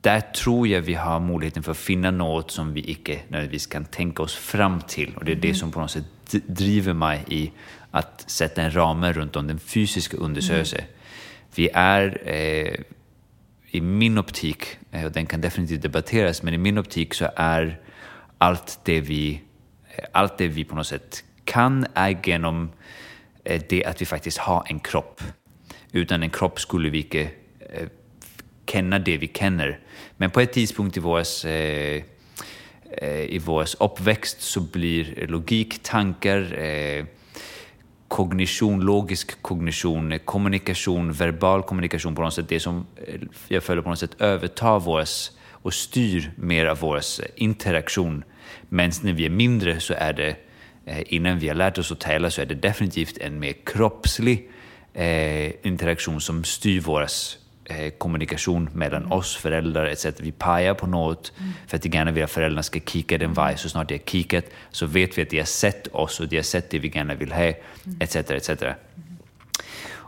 där 0.01 0.21
tror 0.21 0.69
jag 0.69 0.81
vi 0.81 0.95
har 0.95 1.21
möjligheten 1.21 1.63
för 1.63 1.71
att 1.71 1.79
finna 1.79 2.11
något 2.11 2.51
som 2.51 2.73
vi 2.73 2.81
inte 2.81 3.13
nödvändigtvis 3.29 3.67
kan 3.67 3.85
tänka 3.85 4.23
oss 4.23 4.35
fram 4.35 4.81
till. 4.81 5.15
Och 5.17 5.25
det 5.25 5.33
är 5.33 5.37
det 5.37 5.55
som 5.55 5.73
på 5.73 5.81
något 5.81 5.91
sätt 5.91 6.05
driver 6.47 6.93
mig 6.93 7.25
i 7.29 7.53
att 7.91 8.25
sätta 8.31 8.63
en 8.63 8.75
ram 8.75 9.05
runt 9.05 9.37
om 9.37 9.47
den 9.47 9.59
fysiska 9.59 10.17
undersökelsen. 10.17 10.81
Mm. 10.81 10.91
Vi 11.55 11.71
är, 11.75 12.23
eh, 12.25 12.75
i 13.71 13.81
min 13.81 14.19
optik, 14.19 14.67
och 15.05 15.13
den 15.13 15.27
kan 15.27 15.41
definitivt 15.41 15.83
debatteras, 15.83 16.43
men 16.43 16.55
i 16.55 16.59
min 16.59 16.79
optik 16.79 17.15
så 17.15 17.29
är 17.37 17.81
allt 18.39 18.81
det 18.85 19.01
vi, 19.01 19.43
allt 20.13 20.39
det 20.39 20.49
vi 20.49 20.65
på 20.65 20.75
något 20.75 20.87
sätt 20.87 21.25
kan 21.45 21.87
är 21.95 22.19
genom 22.25 22.71
eh, 23.45 23.63
det 23.69 23.85
att 23.85 24.01
vi 24.01 24.07
faktiskt 24.07 24.39
har 24.39 24.65
en 24.67 24.81
kropp. 24.81 25.23
Utan 25.93 26.23
en 26.23 26.31
kropp 26.31 26.61
skulle 26.61 26.91
vi 26.91 26.99
inte 26.99 27.21
eh, 27.21 27.89
känna 28.67 28.99
det 28.99 29.17
vi 29.17 29.29
känner. 29.29 29.79
Men 30.17 30.31
på 30.31 30.41
ett 30.41 30.53
tidspunkt 30.53 30.97
i 30.97 31.01
vår 31.01 31.47
eh, 31.47 32.03
i 33.29 33.41
vår 33.45 33.67
uppväxt 33.81 34.41
så 34.41 34.61
blir 34.61 35.27
logik, 35.27 35.83
tankar, 35.83 36.57
kognition, 38.09 38.81
logisk 38.81 39.43
kognition, 39.43 40.19
kommunikation, 40.25 41.13
verbal 41.13 41.63
kommunikation 41.63 42.15
på 42.15 42.23
något 42.23 42.35
sätt 42.35 42.49
det 42.49 42.61
som 42.61 42.87
jag 43.49 43.63
följer 43.63 43.83
på 43.83 43.89
något 43.89 43.99
sätt 43.99 44.21
övertar 44.21 44.81
våras 44.81 45.33
och 45.65 45.75
styr 45.75 46.31
mer 46.37 46.67
av 46.67 46.79
vår 46.79 47.01
interaktion. 47.37 48.25
Men 48.69 48.91
när 49.03 49.13
vi 49.13 49.27
är 49.27 49.31
mindre 49.31 49.81
så 49.81 49.95
är 49.95 50.13
det, 50.13 50.37
Eh, 50.87 51.03
innan 51.07 51.39
vi 51.39 51.49
har 51.49 51.55
lärt 51.55 51.79
oss 51.79 51.93
att 51.93 52.01
tala 52.01 52.31
så 52.31 52.43
är 52.43 52.47
det 52.47 52.55
definitivt 52.55 53.19
en 53.19 53.39
mer 53.39 53.55
kroppslig 53.65 54.51
eh, 54.95 55.67
interaktion 55.67 56.21
som 56.21 56.45
styr 56.45 56.81
vår 56.81 57.07
eh, 57.65 57.91
kommunikation 57.99 58.71
mellan 58.73 59.13
oss 59.13 59.37
föräldrar 59.37 59.87
etc. 59.87 60.07
Vi 60.19 60.33
pajar 60.33 60.75
på 60.75 60.87
något 60.87 61.33
mm. 61.39 61.53
för 61.67 61.77
att 61.77 61.83
de 61.83 61.89
gärna 61.89 62.11
vill 62.11 62.25
att 62.25 62.31
föräldrarna 62.31 62.63
ska 62.63 62.81
kika 62.81 63.19
den 63.19 63.33
väg. 63.33 63.59
Så 63.59 63.69
snart 63.69 63.89
de 63.89 63.95
har 63.95 64.05
kikat 64.05 64.45
så 64.71 64.87
vet 64.87 65.19
vi 65.19 65.23
att 65.23 65.31
de 65.31 65.39
har 65.39 65.47
sett 65.47 65.87
oss 65.87 66.21
och 66.21 66.29
de 66.29 66.37
har 66.37 66.43
sett 66.43 66.71
det 66.71 66.79
vi 66.79 66.93
gärna 66.95 67.15
vill 67.15 67.33
ha 67.33 67.53
etc. 68.01 68.17
etc. 68.17 68.51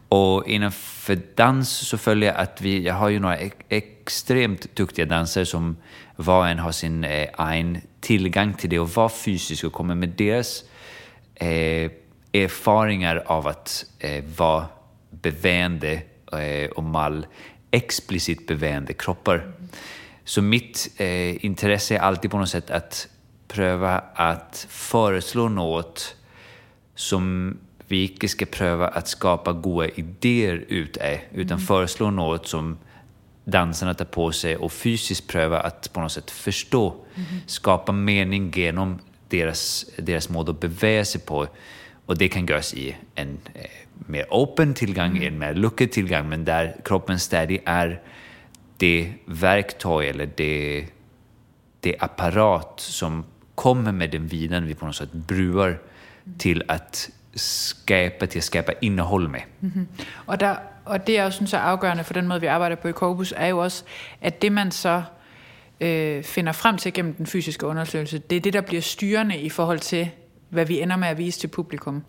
Och 0.08 0.48
innanför 0.48 1.18
dans 1.34 1.70
så 1.70 1.98
följer 1.98 2.32
jag 2.32 2.40
att 2.40 2.60
vi, 2.60 2.82
jag 2.82 2.94
har 2.94 3.08
ju 3.08 3.18
några 3.18 3.38
extremt 3.68 4.76
duktiga 4.76 5.06
dansare 5.06 5.46
som 5.46 5.76
var 6.16 6.38
och 6.38 6.48
en 6.48 6.58
har 6.58 6.72
sin 6.72 7.04
eh, 7.04 7.28
egen 7.38 7.80
tillgång 8.00 8.54
till 8.54 8.70
det 8.70 8.78
och 8.78 8.90
var 8.90 9.08
fysisk 9.08 9.64
och 9.64 9.72
kommer 9.72 9.94
med 9.94 10.08
deras 10.08 10.64
eh, 11.34 11.90
erfarenheter 12.32 13.22
av 13.26 13.46
att 13.46 13.84
eh, 13.98 14.24
vara 14.36 14.66
beväende 15.10 16.02
eh, 16.32 16.70
och 16.70 16.84
mall 16.84 17.26
explicit 17.70 18.46
beväende 18.46 18.92
kroppar. 18.92 19.52
Så 20.24 20.42
mitt 20.42 20.90
eh, 20.96 21.44
intresse 21.44 21.94
är 21.94 22.00
alltid 22.00 22.30
på 22.30 22.38
något 22.38 22.48
sätt 22.48 22.70
att 22.70 23.08
pröva 23.48 23.98
att 24.14 24.66
föreslå 24.70 25.48
något 25.48 26.16
som 26.94 27.56
vi 27.88 28.02
inte 28.02 28.28
ska 28.28 28.46
pröva 28.46 28.88
att 28.88 29.08
skapa 29.08 29.52
goda 29.52 29.88
idéer 29.88 30.64
ut 30.68 30.96
utan 31.32 31.56
mm. 31.56 31.66
föreslå 31.66 32.10
något 32.10 32.46
som 32.46 32.78
dansarna 33.46 33.94
tar 33.94 34.04
på 34.04 34.32
sig 34.32 34.56
och 34.56 34.72
fysiskt 34.72 35.26
pröva 35.26 35.60
att 35.60 35.92
på 35.92 36.00
något 36.00 36.12
sätt 36.12 36.30
förstå, 36.30 36.94
mm. 37.14 37.26
skapa 37.46 37.92
mening 37.92 38.52
genom 38.54 38.98
deras, 39.28 39.86
deras 39.98 40.28
mål 40.28 40.50
att 40.50 40.60
beväga 40.60 41.04
sig 41.04 41.20
på. 41.20 41.46
Och 42.06 42.18
det 42.18 42.28
kan 42.28 42.46
göras 42.46 42.74
i 42.74 42.96
en 43.14 43.38
eh, 43.54 43.64
mer 44.06 44.26
open 44.30 44.74
tillgång, 44.74 45.16
mm. 45.16 45.22
en 45.22 45.38
mer 45.38 45.54
luckad 45.54 45.90
tillgång, 45.90 46.28
men 46.28 46.44
där 46.44 46.76
kroppen 46.84 47.18
stadigt 47.18 47.62
är 47.66 48.00
det 48.76 49.12
verktyg 49.24 50.08
eller 50.08 50.30
det, 50.36 50.86
det 51.80 51.96
apparat 51.98 52.80
som 52.80 53.24
kommer 53.54 53.92
med 53.92 54.10
den 54.10 54.26
vinen 54.26 54.66
vi 54.66 54.74
på 54.74 54.86
något 54.86 54.96
sätt 54.96 55.12
bruar 55.12 55.68
mm. 55.68 56.38
till 56.38 56.62
att 56.68 57.10
skapa, 57.34 58.26
till 58.26 58.38
att 58.38 58.44
skapa 58.44 58.72
innehåll 58.72 59.28
med. 59.28 59.42
Mm. 59.62 59.86
Och, 60.12 60.38
der, 60.38 60.58
og 60.86 61.06
det 61.06 61.12
jeg 61.12 61.24
også 61.24 61.36
synes 61.36 61.52
er 61.52 61.58
afgørende 61.58 62.04
for 62.04 62.12
den 62.12 62.28
måde, 62.28 62.40
vi 62.40 62.46
arbejder 62.46 62.76
på 62.76 62.88
i 62.88 62.92
Corpus, 62.92 63.34
er 63.36 63.46
jo 63.46 63.58
også, 63.58 63.84
at 64.20 64.42
det 64.42 64.52
man 64.52 64.70
så 64.70 65.02
øh, 65.80 66.24
finder 66.24 66.52
frem 66.52 66.76
til 66.76 66.92
gennem 66.92 67.14
den 67.14 67.26
fysiske 67.26 67.66
undersøgelse, 67.66 68.18
det 68.18 68.36
er 68.36 68.40
det, 68.40 68.52
der 68.52 68.60
bliver 68.60 68.82
styrende 68.82 69.38
i 69.38 69.48
forhold 69.48 69.78
til, 69.78 70.10
hvad 70.48 70.66
vi 70.66 70.80
ender 70.80 70.96
med 70.96 71.08
at 71.08 71.18
vise 71.18 71.40
til 71.40 71.48
publikum. 71.48 72.04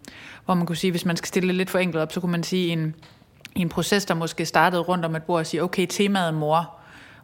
Hvor 0.45 0.53
man 0.53 0.65
kunne 0.65 0.75
sige, 0.75 0.91
hvis 0.91 1.05
man 1.05 1.17
skal 1.17 1.27
stille 1.27 1.47
det 1.47 1.55
lidt 1.55 1.69
for 1.69 1.79
enkelt 1.79 2.01
op, 2.01 2.11
så 2.11 2.19
kunne 2.19 2.31
man 2.31 2.43
sige, 2.43 2.67
en, 2.67 2.95
i 3.55 3.61
en 3.61 3.69
proces, 3.69 4.05
der 4.05 4.13
måske 4.13 4.45
startede 4.45 4.81
rundt 4.81 5.05
om 5.05 5.15
et 5.15 5.23
bord 5.23 5.39
og 5.39 5.45
sige, 5.45 5.63
okay, 5.63 5.85
temaet 5.89 6.33
mor, 6.33 6.75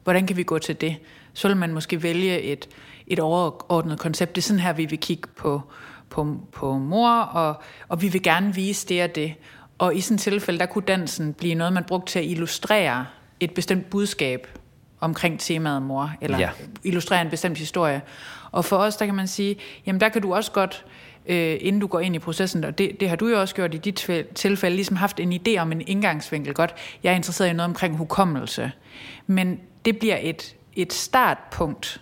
hvordan 0.03 0.27
kan 0.27 0.38
vi 0.38 0.43
gå 0.43 0.60
til 0.60 0.81
det? 0.81 0.95
Så 1.33 1.48
vil 1.48 1.57
man 1.57 1.74
måske 1.74 2.03
vælge 2.03 2.41
et, 2.41 2.69
et 3.07 3.19
overordnet 3.19 4.00
koncept. 4.00 4.36
Det 4.36 4.41
er 4.41 4.43
sådan 4.43 4.60
her, 4.60 4.74
vi 4.74 4.86
vil 4.86 5.00
kigge 5.00 5.29
på, 5.38 5.62
på, 6.10 6.38
på 6.51 6.77
mor, 6.77 7.19
og, 7.19 7.62
og 7.88 8.01
vi 8.01 8.07
vil 8.07 8.24
gerne 8.24 8.55
vise 8.55 8.88
det 8.88 9.03
og 9.03 9.15
det. 9.15 9.33
Og 9.84 9.96
i 9.96 10.02
sådan 10.02 10.16
et 10.16 10.22
tilfælde, 10.22 10.60
der 10.60 10.66
kunne 10.66 10.84
dansen 10.88 11.34
blive 11.34 11.56
noget, 11.56 11.74
man 11.74 11.84
brugte 11.84 12.12
til 12.12 12.20
at 12.20 12.25
illustrere 12.25 13.06
et 13.40 13.54
bestemt 13.54 13.90
budskab 13.90 14.48
omkring 15.00 15.40
temaet 15.40 15.82
mor, 15.82 16.12
eller 16.22 16.38
ja. 16.38 16.50
illustrere 16.84 17.22
en 17.22 17.30
bestemt 17.30 17.58
historie. 17.58 18.02
Og 18.52 18.66
for 18.66 18.78
os, 18.78 18.96
der 18.96 19.06
kan 19.06 19.16
man 19.16 19.28
sige, 19.28 19.56
jamen 19.86 20.02
der 20.02 20.10
kan 20.10 20.22
du 20.22 20.34
også 20.34 20.52
godt, 20.52 20.86
øh, 21.25 21.58
inden 21.62 21.82
du 21.82 21.88
går 21.88 22.00
ind 22.00 22.16
i 22.16 22.20
processen, 22.20 22.63
og 22.63 22.78
det, 22.78 23.00
det 23.00 23.10
har 23.10 23.16
du 23.16 23.28
jo 23.28 23.40
også 23.40 23.56
gjort 23.56 23.74
i 23.74 23.78
dit 23.78 24.10
tilfælde, 24.36 24.75
ligesom 24.75 24.96
haft 24.96 25.20
en 25.20 25.34
idé 25.34 25.58
om 25.58 25.72
en 25.72 25.82
indgangsvinkel. 25.88 26.54
Godt, 26.54 26.75
jeg 27.04 27.12
er 27.12 27.16
interesseret 27.16 27.50
i 27.50 27.54
noget 27.54 27.70
omkring 27.70 27.98
hukommelse. 27.98 28.72
Men 29.28 29.60
det 29.86 30.00
bliver 30.00 30.18
et, 30.22 30.56
et 30.75 30.94
startpunkt, 30.94 32.02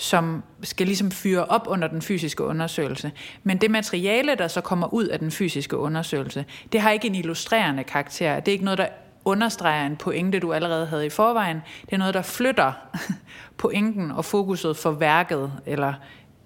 som 0.00 0.42
skal 0.62 0.86
ligesom 0.86 1.10
fyre 1.10 1.44
op 1.44 1.66
under 1.68 1.88
den 1.88 2.02
fysiske 2.02 2.44
undersøgelse. 2.44 3.12
Men 3.42 3.58
det 3.58 3.70
materiale, 3.70 4.34
der 4.34 4.48
så 4.48 4.60
kommer 4.60 4.94
ud 4.94 5.04
af 5.04 5.18
den 5.18 5.30
fysiske 5.30 5.76
undersøgelse, 5.76 6.44
det 6.72 6.80
har 6.80 6.90
ikke 6.90 7.08
en 7.08 7.14
illustrerende 7.14 7.84
karakter. 7.84 8.40
Det 8.40 8.48
er 8.48 8.52
ikke 8.52 8.64
noget, 8.64 8.78
der 8.78 8.86
understreger 9.24 9.86
en 9.86 9.96
pointe, 9.96 10.38
du 10.38 10.52
allerede 10.52 10.86
havde 10.86 11.06
i 11.06 11.10
forvejen. 11.10 11.56
Det 11.86 11.92
er 11.92 11.96
noget, 11.96 12.14
der 12.14 12.22
flytter 12.22 12.72
pointen 13.58 14.10
og 14.10 14.24
fokuset 14.24 14.76
for 14.76 14.90
værket, 14.90 15.52
eller 15.66 15.94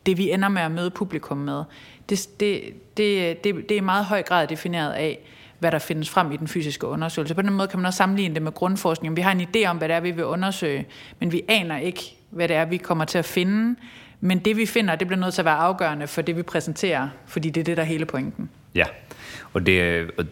det 0.06 0.18
vi 0.18 0.30
ender 0.30 0.49
med 0.49 0.62
at 0.62 0.70
møde 0.70 0.90
publikum 0.90 1.38
med. 1.38 1.62
Det, 2.08 2.28
det, 2.40 2.62
det, 2.96 3.44
det, 3.44 3.54
det 3.68 3.70
er 3.70 3.78
i 3.78 3.80
meget 3.80 4.04
høj 4.04 4.23
grad 4.23 4.46
defineret 4.46 4.92
af, 4.92 5.18
hvad 5.58 5.73
der 5.73 5.78
findes 5.78 6.11
frem 6.11 6.32
i 6.32 6.37
den 6.37 6.49
fysiske 6.49 6.87
undersøgelse. 6.87 7.34
På 7.34 7.42
den 7.42 7.52
måde 7.52 7.68
kan 7.68 7.78
man 7.78 7.87
også 7.87 7.96
sammenligne 7.96 8.34
det 8.34 8.42
med 8.42 8.52
grundforskning. 8.52 9.16
Vi 9.16 9.20
har 9.20 9.32
en 9.32 9.40
idé 9.40 9.66
om, 9.66 9.78
hvad 9.78 9.88
det 9.88 9.96
er, 9.96 10.00
vi 10.00 10.11
vil 10.11 10.25
undersøge, 10.25 10.87
men 11.18 11.32
vi 11.32 11.42
aner 11.49 11.78
ikke, 11.78 12.16
hvad 12.35 12.49
det 12.49 12.57
er, 12.57 12.64
vi 12.64 12.76
kommer 12.76 13.05
til 13.05 13.19
at 13.19 13.25
finde. 13.25 13.76
Men 14.21 14.38
det, 14.38 14.57
vi 14.57 14.67
finder, 14.67 14.97
det 14.97 15.07
bliver 15.07 15.21
nødt 15.21 15.35
til 15.35 15.41
at 15.41 15.45
være 15.45 15.57
afgørende 15.57 16.07
for 16.07 16.23
det, 16.23 16.37
vi 16.37 16.43
præsenterer, 16.43 17.09
fordi 17.26 17.50
det 17.50 17.61
er 17.61 17.64
det, 17.64 17.76
der 17.76 17.83
er 17.83 17.87
hele 17.87 18.05
pointen. 18.05 18.50
Ja, 18.75 18.85
och 19.53 19.67
det, 19.67 20.11
och 20.19 20.25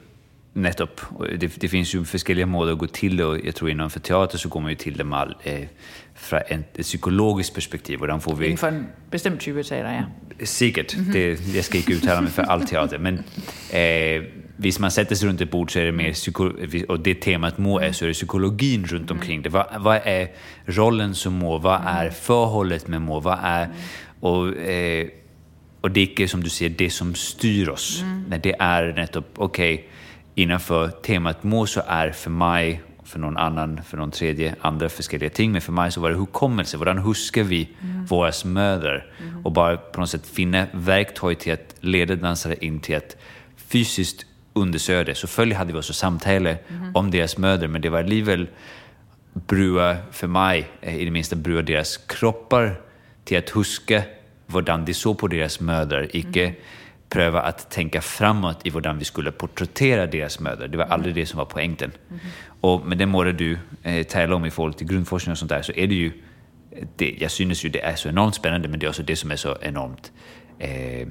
Nettopp. 0.54 1.00
Det, 1.40 1.62
det, 1.62 1.70
finns 1.70 1.94
ju 1.94 2.04
olika 2.28 2.46
mål 2.46 2.72
att 2.72 2.78
gå 2.78 2.86
till 2.86 3.16
det 3.16 3.24
och 3.24 3.38
jag 3.44 3.54
tror 3.54 3.70
inom 3.70 3.90
för 3.90 4.00
teater 4.00 4.38
så 4.38 4.48
går 4.48 4.60
man 4.60 4.70
ju 4.70 4.76
till 4.76 4.96
det 4.96 5.04
med 5.04 5.34
eh, 5.44 5.68
från 6.14 6.40
ett, 6.48 6.78
ett 6.78 6.86
psykologiskt 6.86 7.54
perspektiv. 7.54 8.02
Och 8.02 8.22
får 8.22 8.36
vi... 8.36 8.46
Inför 8.46 8.68
en 8.68 8.86
bestämd 9.10 9.40
typ 9.40 9.56
av 9.56 9.62
teater, 9.62 10.04
ja. 10.38 10.46
Säkert. 10.46 10.94
Mm 10.94 11.06
-hmm. 11.06 11.12
det, 11.12 11.54
jag 11.56 11.64
ska 11.64 11.78
inte 11.78 11.92
uttala 11.92 12.20
mig 12.20 12.30
för 12.30 12.42
all 12.42 12.66
teater. 12.66 12.98
Men 12.98 13.18
eh, 13.70 14.22
hvis 14.56 14.78
man 14.78 14.90
sätter 14.90 15.16
sig 15.16 15.28
runt 15.28 15.40
ett 15.40 15.50
bord 15.50 15.72
så 15.72 15.78
är 15.78 15.84
det 15.84 15.92
mer 15.92 16.12
psyko 16.12 16.50
och 16.88 17.00
det 17.00 17.14
temat 17.14 17.58
må 17.58 17.80
är 17.80 17.92
så 17.92 18.04
är 18.04 18.06
det 18.06 18.14
psykologin 18.14 18.84
runt 18.84 19.10
mm. 19.10 19.20
omkring 19.20 19.42
det. 19.42 19.48
Vad, 19.48 19.66
vad 19.78 20.00
är 20.04 20.28
rollen 20.66 21.14
som 21.14 21.32
må? 21.32 21.58
Vad 21.58 21.80
mm. 21.80 21.96
är 21.96 22.10
förhållet 22.10 22.88
med 22.88 23.00
må? 23.00 23.20
Vad 23.20 23.38
är... 23.42 23.64
Mm. 23.64 23.76
Och, 24.20 24.56
eh, 24.56 25.08
och 25.80 25.90
det 25.90 26.20
är 26.20 26.26
som 26.26 26.42
du 26.42 26.50
säger 26.50 26.70
det 26.78 26.90
som 26.90 27.14
styr 27.14 27.68
oss. 27.68 28.02
Mm. 28.02 28.40
Det 28.42 28.54
är 28.58 28.92
nettopp, 28.92 29.26
okej, 29.36 29.74
okay, 29.74 29.86
innanför 30.34 30.88
temat 30.88 31.42
må 31.42 31.66
så 31.66 31.82
är 31.86 32.10
för 32.10 32.30
mig, 32.30 32.82
för 33.04 33.18
någon 33.18 33.36
annan, 33.36 33.80
för 33.82 33.96
någon 33.96 34.10
tredje, 34.10 34.54
andra 34.60 34.88
olika 34.98 35.28
ting. 35.28 35.52
Men 35.52 35.60
för 35.60 35.72
mig 35.72 35.92
så 35.92 36.00
var 36.00 36.10
det 36.10 36.16
hukommelse. 36.16 36.78
Hur 36.78 36.94
huskar 36.94 37.42
vi 37.42 37.68
mm. 37.82 38.04
våra 38.04 38.32
mödrar? 38.44 39.06
Mm. 39.20 39.46
Och 39.46 39.52
bara 39.52 39.76
på 39.76 40.00
något 40.00 40.10
sätt 40.10 40.26
finna 40.26 40.66
verktyg 40.72 41.38
till 41.38 41.52
att 41.52 41.74
leda 41.80 42.16
dansare 42.16 42.56
in 42.60 42.80
till 42.80 42.96
att 42.96 43.16
fysiskt 43.56 44.26
undersöka 44.52 45.04
det. 45.04 45.14
Selvfølgelig 45.14 45.56
hade 45.56 45.72
vi 45.72 45.78
också 45.78 45.92
samtal 45.92 46.46
mm. 46.46 46.56
om 46.94 47.10
deras 47.10 47.38
mödrar, 47.38 47.68
men 47.68 47.80
det 47.80 47.88
var 47.88 47.98
alligevel 47.98 48.46
brua 49.32 49.96
för 50.10 50.26
mig, 50.26 50.68
eh, 50.80 50.96
i 50.96 51.04
det 51.04 51.10
minsta 51.10 51.36
brua 51.36 51.62
deras 51.62 51.96
kroppar 51.96 52.80
till 53.24 53.38
att 53.38 53.50
huska 53.50 54.02
hur 54.46 54.62
de 54.62 54.94
såg 54.94 55.18
på 55.18 55.28
deras 55.28 55.60
mödrar. 55.60 56.16
Icke 56.16 56.44
mm 56.44 56.54
pröva 57.12 57.40
att 57.40 57.70
tänka 57.70 58.00
framåt 58.00 58.66
i 58.66 58.70
hur 58.70 58.92
vi 58.92 59.04
skulle 59.04 59.32
porträttera 59.32 60.06
deras 60.06 60.40
mödrar. 60.40 60.68
Det 60.68 60.78
var 60.78 60.84
aldrig 60.84 61.14
det 61.14 61.26
som 61.26 61.38
var 61.38 61.44
poängen. 61.44 61.92
Mm. 62.10 62.20
Och 62.60 62.86
med 62.86 62.98
det 62.98 63.06
målet 63.06 63.38
du 63.38 63.58
eh, 63.82 64.06
talar 64.06 64.32
om 64.32 64.44
i 64.44 64.50
förhållande 64.50 64.78
till 64.78 64.86
grundforskning 64.86 65.32
och 65.32 65.38
sånt 65.38 65.48
där 65.48 65.62
så 65.62 65.72
är 65.72 65.86
det 65.86 65.94
ju, 65.94 66.12
det, 66.96 67.16
jag 67.20 67.30
synes 67.30 67.64
ju 67.64 67.68
det 67.68 67.80
är 67.80 67.96
så 67.96 68.08
enormt 68.08 68.34
spännande 68.34 68.68
men 68.68 68.80
det 68.80 68.86
är 68.86 68.88
också 68.88 69.02
det 69.02 69.16
som 69.16 69.30
är 69.30 69.36
så 69.36 69.56
enormt 69.60 70.12
eh, 70.58 71.08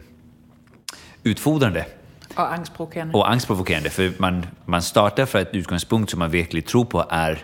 utfordrande. 1.23 1.85
Och 2.35 2.53
angstprovokerande. 2.53 3.17
Och 3.17 3.31
angstprovokerande, 3.31 3.89
för 3.89 4.13
man, 4.17 4.45
man 4.65 4.81
startar 4.81 5.25
för 5.25 5.39
ett 5.39 5.53
utgångspunkt 5.53 6.11
som 6.11 6.19
man 6.19 6.31
verkligen 6.31 6.67
tror 6.67 6.85
på 6.85 7.05
är 7.09 7.43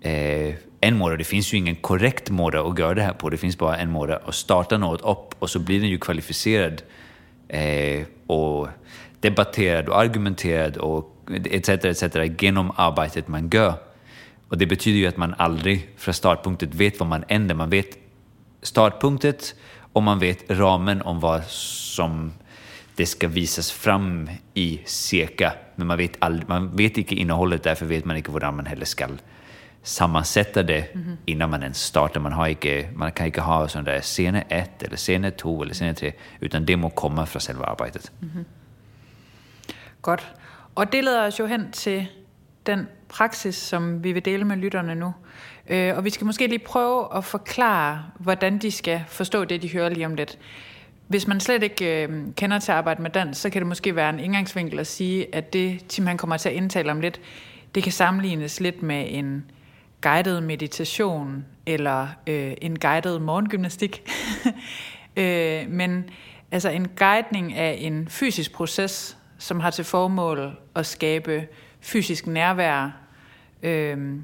eh, 0.00 0.54
en 0.80 0.96
måte. 0.96 1.16
Det 1.16 1.24
finns 1.24 1.54
ju 1.54 1.58
ingen 1.58 1.76
korrekt 1.76 2.30
måte 2.30 2.60
att 2.60 2.78
göra 2.78 2.94
det 2.94 3.02
här 3.02 3.12
på. 3.12 3.30
Det 3.30 3.36
finns 3.36 3.58
bara 3.58 3.76
en 3.76 3.90
måte 3.90 4.16
att 4.16 4.34
starta 4.34 4.78
något 4.78 5.00
upp 5.00 5.34
och 5.38 5.50
så 5.50 5.58
blir 5.58 5.80
den 5.80 5.88
ju 5.88 5.98
kvalificerad 5.98 6.82
eh, 7.48 8.06
och 8.26 8.68
debatterad 9.20 9.88
och 9.88 10.00
argumenterad 10.00 10.76
och 10.76 11.14
etc. 11.50 11.68
etc. 11.68 12.02
genom 12.38 12.72
arbetet 12.76 13.28
man 13.28 13.50
gör. 13.52 13.74
Och 14.48 14.58
det 14.58 14.66
betyder 14.66 14.98
ju 14.98 15.06
att 15.06 15.16
man 15.16 15.34
aldrig 15.38 15.88
från 15.96 16.14
startpunkten 16.14 16.70
vet 16.72 17.00
vad 17.00 17.08
man 17.08 17.24
ändrar. 17.28 17.56
Man 17.56 17.70
vet 17.70 17.98
startpunkten 18.62 19.34
och 19.92 20.02
man 20.02 20.18
vet 20.18 20.50
ramen 20.50 21.02
om 21.02 21.20
vad 21.20 21.44
som 21.44 22.32
det 22.98 23.06
ska 23.06 23.28
visas 23.28 23.72
fram 23.72 24.30
i 24.54 24.80
cirka. 24.84 25.52
Men 25.76 25.86
man 25.86 25.98
vet, 25.98 26.16
aldrig, 26.18 26.48
man 26.48 26.76
vet 26.76 26.98
inte 26.98 27.14
innehållet, 27.14 27.62
därför 27.62 27.86
vet 27.86 28.04
man 28.04 28.16
inte 28.16 28.32
hur 28.32 28.40
man 28.40 28.66
heller 28.66 28.84
ska 28.84 29.08
sammansätta 29.82 30.62
det 30.62 30.94
mm 30.94 31.06
-hmm. 31.06 31.16
innan 31.24 31.50
man 31.50 31.62
ens 31.62 31.82
startar. 31.82 32.20
Man, 32.20 32.32
har 32.32 32.48
inte, 32.48 32.88
man 32.94 33.12
kan 33.12 33.26
inte 33.26 33.40
ha 33.40 33.68
sån 33.68 33.84
där 33.84 34.00
scene 34.00 34.44
1 34.48 34.82
eller 34.82 34.96
scene 34.96 35.30
2 35.30 35.62
eller 35.62 35.74
scene 35.74 35.94
3, 35.94 36.12
utan 36.40 36.66
det 36.66 36.76
må 36.76 36.90
komma 36.90 37.26
från 37.26 37.40
själva 37.40 37.66
arbetet. 37.66 38.12
Mm 38.22 38.34
-hmm. 38.34 38.44
Godt. 40.00 40.26
Och 40.74 40.86
det 40.86 41.02
leder 41.02 41.26
oss 41.26 41.40
ju 41.40 41.46
hen 41.46 41.70
till 41.72 42.06
den 42.62 42.86
praxis 43.08 43.58
som 43.58 44.02
vi 44.02 44.12
vill 44.12 44.22
dela 44.22 44.44
med 44.44 44.58
lytterne 44.58 44.94
nu. 44.94 45.12
Øh, 45.66 45.98
Och 45.98 46.06
vi 46.06 46.10
ska 46.10 46.24
måske 46.24 46.46
lige 46.46 46.64
prøve 46.66 47.16
at 47.16 47.24
forklare, 47.24 48.04
hvordan 48.18 48.58
de 48.58 48.70
ska 48.70 49.00
förstå 49.08 49.44
det, 49.44 49.62
de 49.62 49.68
hör 49.68 49.88
lige 49.88 50.06
om 50.06 50.14
lidt. 50.14 50.38
Hvis 51.08 51.26
man 51.26 51.40
slet 51.40 51.62
ikke 51.62 52.02
øh, 52.02 52.26
kender 52.36 52.58
til 52.58 52.72
at 52.72 52.78
arbejde 52.78 53.02
med 53.02 53.10
dans, 53.10 53.38
så 53.38 53.50
kan 53.50 53.60
det 53.60 53.66
måske 53.66 53.96
være 53.96 54.10
en 54.10 54.20
indgangsvinkel 54.20 54.78
at 54.78 54.86
sige, 54.86 55.34
at 55.34 55.52
det 55.52 55.86
Tim 55.88 56.06
han 56.06 56.16
kommer 56.16 56.36
til 56.36 56.48
at 56.48 56.54
indtale 56.54 56.90
om 56.90 57.00
lidt, 57.00 57.20
det 57.74 57.82
kan 57.82 57.92
sammenlignes 57.92 58.60
lidt 58.60 58.82
med 58.82 59.06
en 59.08 59.50
guided 60.00 60.40
meditation 60.40 61.44
eller 61.66 62.08
øh, 62.26 62.52
en 62.62 62.78
guided 62.78 63.18
morgengymnastik. 63.18 64.10
øh, 65.16 65.68
men 65.68 66.10
altså 66.50 66.68
en 66.70 66.88
guidning 66.88 67.54
af 67.54 67.76
en 67.80 68.08
fysisk 68.08 68.52
proces, 68.52 69.16
som 69.38 69.60
har 69.60 69.70
til 69.70 69.84
formål 69.84 70.56
at 70.74 70.86
skabe 70.86 71.46
fysisk 71.80 72.26
nærvær 72.26 73.00
øh, 73.62 74.16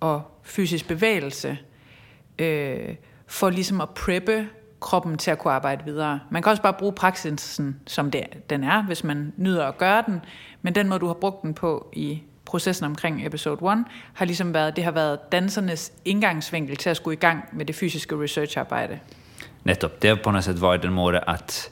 og 0.00 0.22
fysisk 0.42 0.88
bevægelse, 0.88 1.58
øh, 2.38 2.94
for 3.26 3.50
ligesom 3.50 3.80
at 3.80 3.90
preppe 3.90 4.48
kroppen 4.80 5.18
til 5.18 5.30
at 5.30 5.38
kunne 5.38 5.52
arbejde 5.52 5.84
videre. 5.84 6.20
Man 6.30 6.42
kan 6.42 6.50
også 6.50 6.62
bare 6.62 6.72
bruge 6.72 6.92
praksisen, 6.92 7.80
som 7.86 8.10
det, 8.10 8.50
den 8.50 8.64
er, 8.64 8.82
hvis 8.82 9.04
man 9.04 9.32
nyder 9.36 9.66
at 9.66 9.78
gøre 9.78 10.04
den, 10.06 10.20
men 10.62 10.74
den 10.74 10.88
måde, 10.88 11.00
du 11.00 11.06
har 11.06 11.14
brugt 11.14 11.42
den 11.42 11.54
på 11.54 11.88
i 11.92 12.22
processen 12.44 12.86
omkring 12.86 13.26
episode 13.26 13.72
1, 13.72 13.84
har 14.14 14.24
ligesom 14.24 14.54
været, 14.54 14.76
det 14.76 14.84
har 14.84 14.90
været 14.90 15.32
dansernes 15.32 15.92
indgangsvinkel 16.04 16.76
til 16.76 16.90
at 16.90 16.96
skulle 16.96 17.16
i 17.16 17.20
gang 17.20 17.44
med 17.52 17.64
det 17.64 17.74
fysiske 17.74 18.22
researcharbejde. 18.22 18.98
Netop. 19.64 20.02
Det 20.02 20.10
har 20.10 20.18
på 20.24 20.30
något 20.30 20.44
sätt 20.44 20.60
varit 20.60 20.84
en 20.84 20.92
måde 20.92 21.20
att 21.26 21.70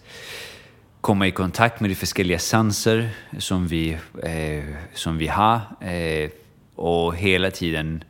komma 1.01 1.27
i 1.27 1.31
kontakt 1.31 1.81
med 1.81 1.91
de 1.91 1.95
forskellige 1.95 2.39
sanser 2.39 3.09
som 3.39 3.71
vi, 3.71 3.97
eh, 4.23 4.65
som 4.95 5.19
vi 5.19 5.27
har 5.27 5.77
øh, 5.83 6.23
eh, 6.23 6.31
och 6.79 7.17
hela 7.17 7.51
tiden 7.51 8.05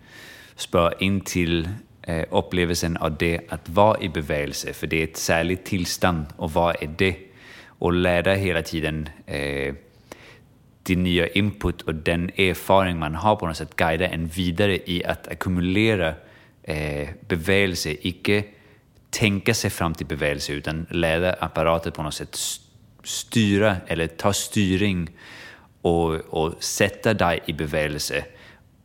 spöra 0.56 0.92
in 0.98 1.20
till 1.20 1.68
eh, 2.08 2.24
upplevelsen 2.30 2.96
av 2.96 3.16
det 3.16 3.40
att 3.48 3.68
vara 3.68 4.00
i 4.00 4.08
bevägelse, 4.08 4.72
för 4.72 4.86
det 4.86 5.00
är 5.00 5.04
ett 5.04 5.16
särligt 5.16 5.64
tillstånd 5.64 6.26
och 6.36 6.52
vad 6.52 6.76
är 6.82 6.86
det? 6.98 7.16
Och 7.66 7.92
lära 7.92 8.34
hela 8.34 8.62
tiden 8.62 9.08
eh, 9.26 9.74
de 10.82 10.96
nya 10.96 11.28
input 11.28 11.82
och 11.82 11.94
den 11.94 12.30
erfarenhet 12.36 12.98
man 12.98 13.14
har 13.14 13.36
på 13.36 13.46
något 13.46 13.56
sätt 13.56 13.76
guida 13.76 14.08
en 14.08 14.26
vidare 14.26 14.78
i 14.90 15.04
att 15.04 15.28
ackumulera 15.28 16.14
eh, 16.62 17.08
bevägelse, 17.28 17.96
icke 18.00 18.44
tänka 19.10 19.54
sig 19.54 19.70
fram 19.70 19.94
till 19.94 20.06
bevägelse 20.06 20.52
utan 20.52 20.86
lära 20.90 21.32
apparaten 21.32 21.92
på 21.92 22.02
något 22.02 22.14
sätt 22.14 22.36
styra 23.04 23.76
eller 23.86 24.06
ta 24.06 24.32
styrning 24.32 25.10
och, 25.82 26.14
och 26.14 26.54
sätta 26.64 27.14
dig 27.14 27.40
i 27.46 27.52
bevägelse. 27.52 28.24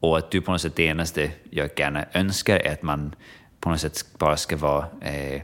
Och 0.03 0.17
att 0.17 0.31
du 0.31 0.41
på 0.41 0.51
något 0.51 0.61
sätt, 0.61 0.75
det 0.75 0.83
enaste 0.83 1.23
eh, 1.23 1.31
jag 1.49 1.69
gärna 1.79 2.05
önskar 2.13 2.59
är 2.59 2.73
att 2.73 2.83
man 2.83 3.15
på 3.59 3.69
något 3.69 3.79
sätt 3.79 4.05
bara 4.17 4.37
ska 4.37 4.57
vara 4.57 4.85
eh, 5.01 5.41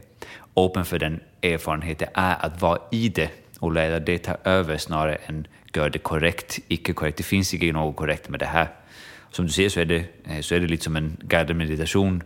öppen 0.56 0.84
för 0.84 0.98
den 0.98 1.20
erfarenhet 1.42 1.98
det 1.98 2.08
är 2.14 2.46
att 2.46 2.62
vara 2.62 2.78
i 2.90 3.08
det 3.08 3.30
och 3.58 3.72
låta 3.72 4.00
det 4.00 4.18
ta 4.18 4.36
över 4.44 4.78
snarare 4.78 5.14
än 5.14 5.46
göra 5.74 5.88
det 5.88 5.98
korrekt, 5.98 6.58
icke 6.68 6.92
korrekt. 6.92 7.16
Det 7.16 7.22
finns 7.22 7.54
inte 7.54 7.72
något 7.72 7.96
korrekt 7.96 8.28
med 8.28 8.40
det 8.40 8.46
här. 8.46 8.68
Som 9.30 9.46
du 9.46 9.52
ser 9.52 9.68
så 9.68 9.80
är 9.80 9.84
det, 9.84 10.04
eh, 10.24 10.40
så 10.40 10.54
är 10.54 10.60
det 10.60 10.66
lite 10.66 10.84
som 10.84 10.96
en 10.96 11.16
guidad 11.20 11.56
meditation 11.56 12.22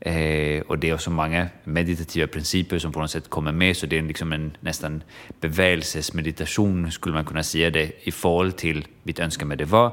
Eh, 0.00 0.60
och 0.60 0.78
det 0.78 0.90
är 0.90 0.94
också 0.94 1.10
många 1.10 1.48
meditativa 1.64 2.26
principer 2.26 2.78
som 2.78 2.92
på 2.92 3.00
något 3.00 3.10
sätt 3.10 3.30
kommer 3.30 3.52
med, 3.52 3.76
så 3.76 3.86
det 3.86 3.98
är 3.98 4.02
liksom 4.02 4.32
en 4.32 4.56
nästan 4.60 5.02
bevägelsesmeditation, 5.40 6.92
skulle 6.92 7.14
man 7.14 7.24
kunna 7.24 7.42
säga 7.42 7.70
det, 7.70 8.08
i 8.08 8.12
förhållande 8.12 8.58
till 8.58 8.86
mitt 9.02 9.20
önskan 9.20 9.48
med 9.48 9.58
det 9.58 9.64
var, 9.64 9.92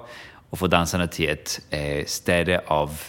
och 0.52 0.60
få 0.60 0.68
dansarna 0.68 1.08
till 1.08 1.30
ett 1.30 1.62
eh, 1.70 2.06
ställe 2.06 2.62
av 2.68 3.02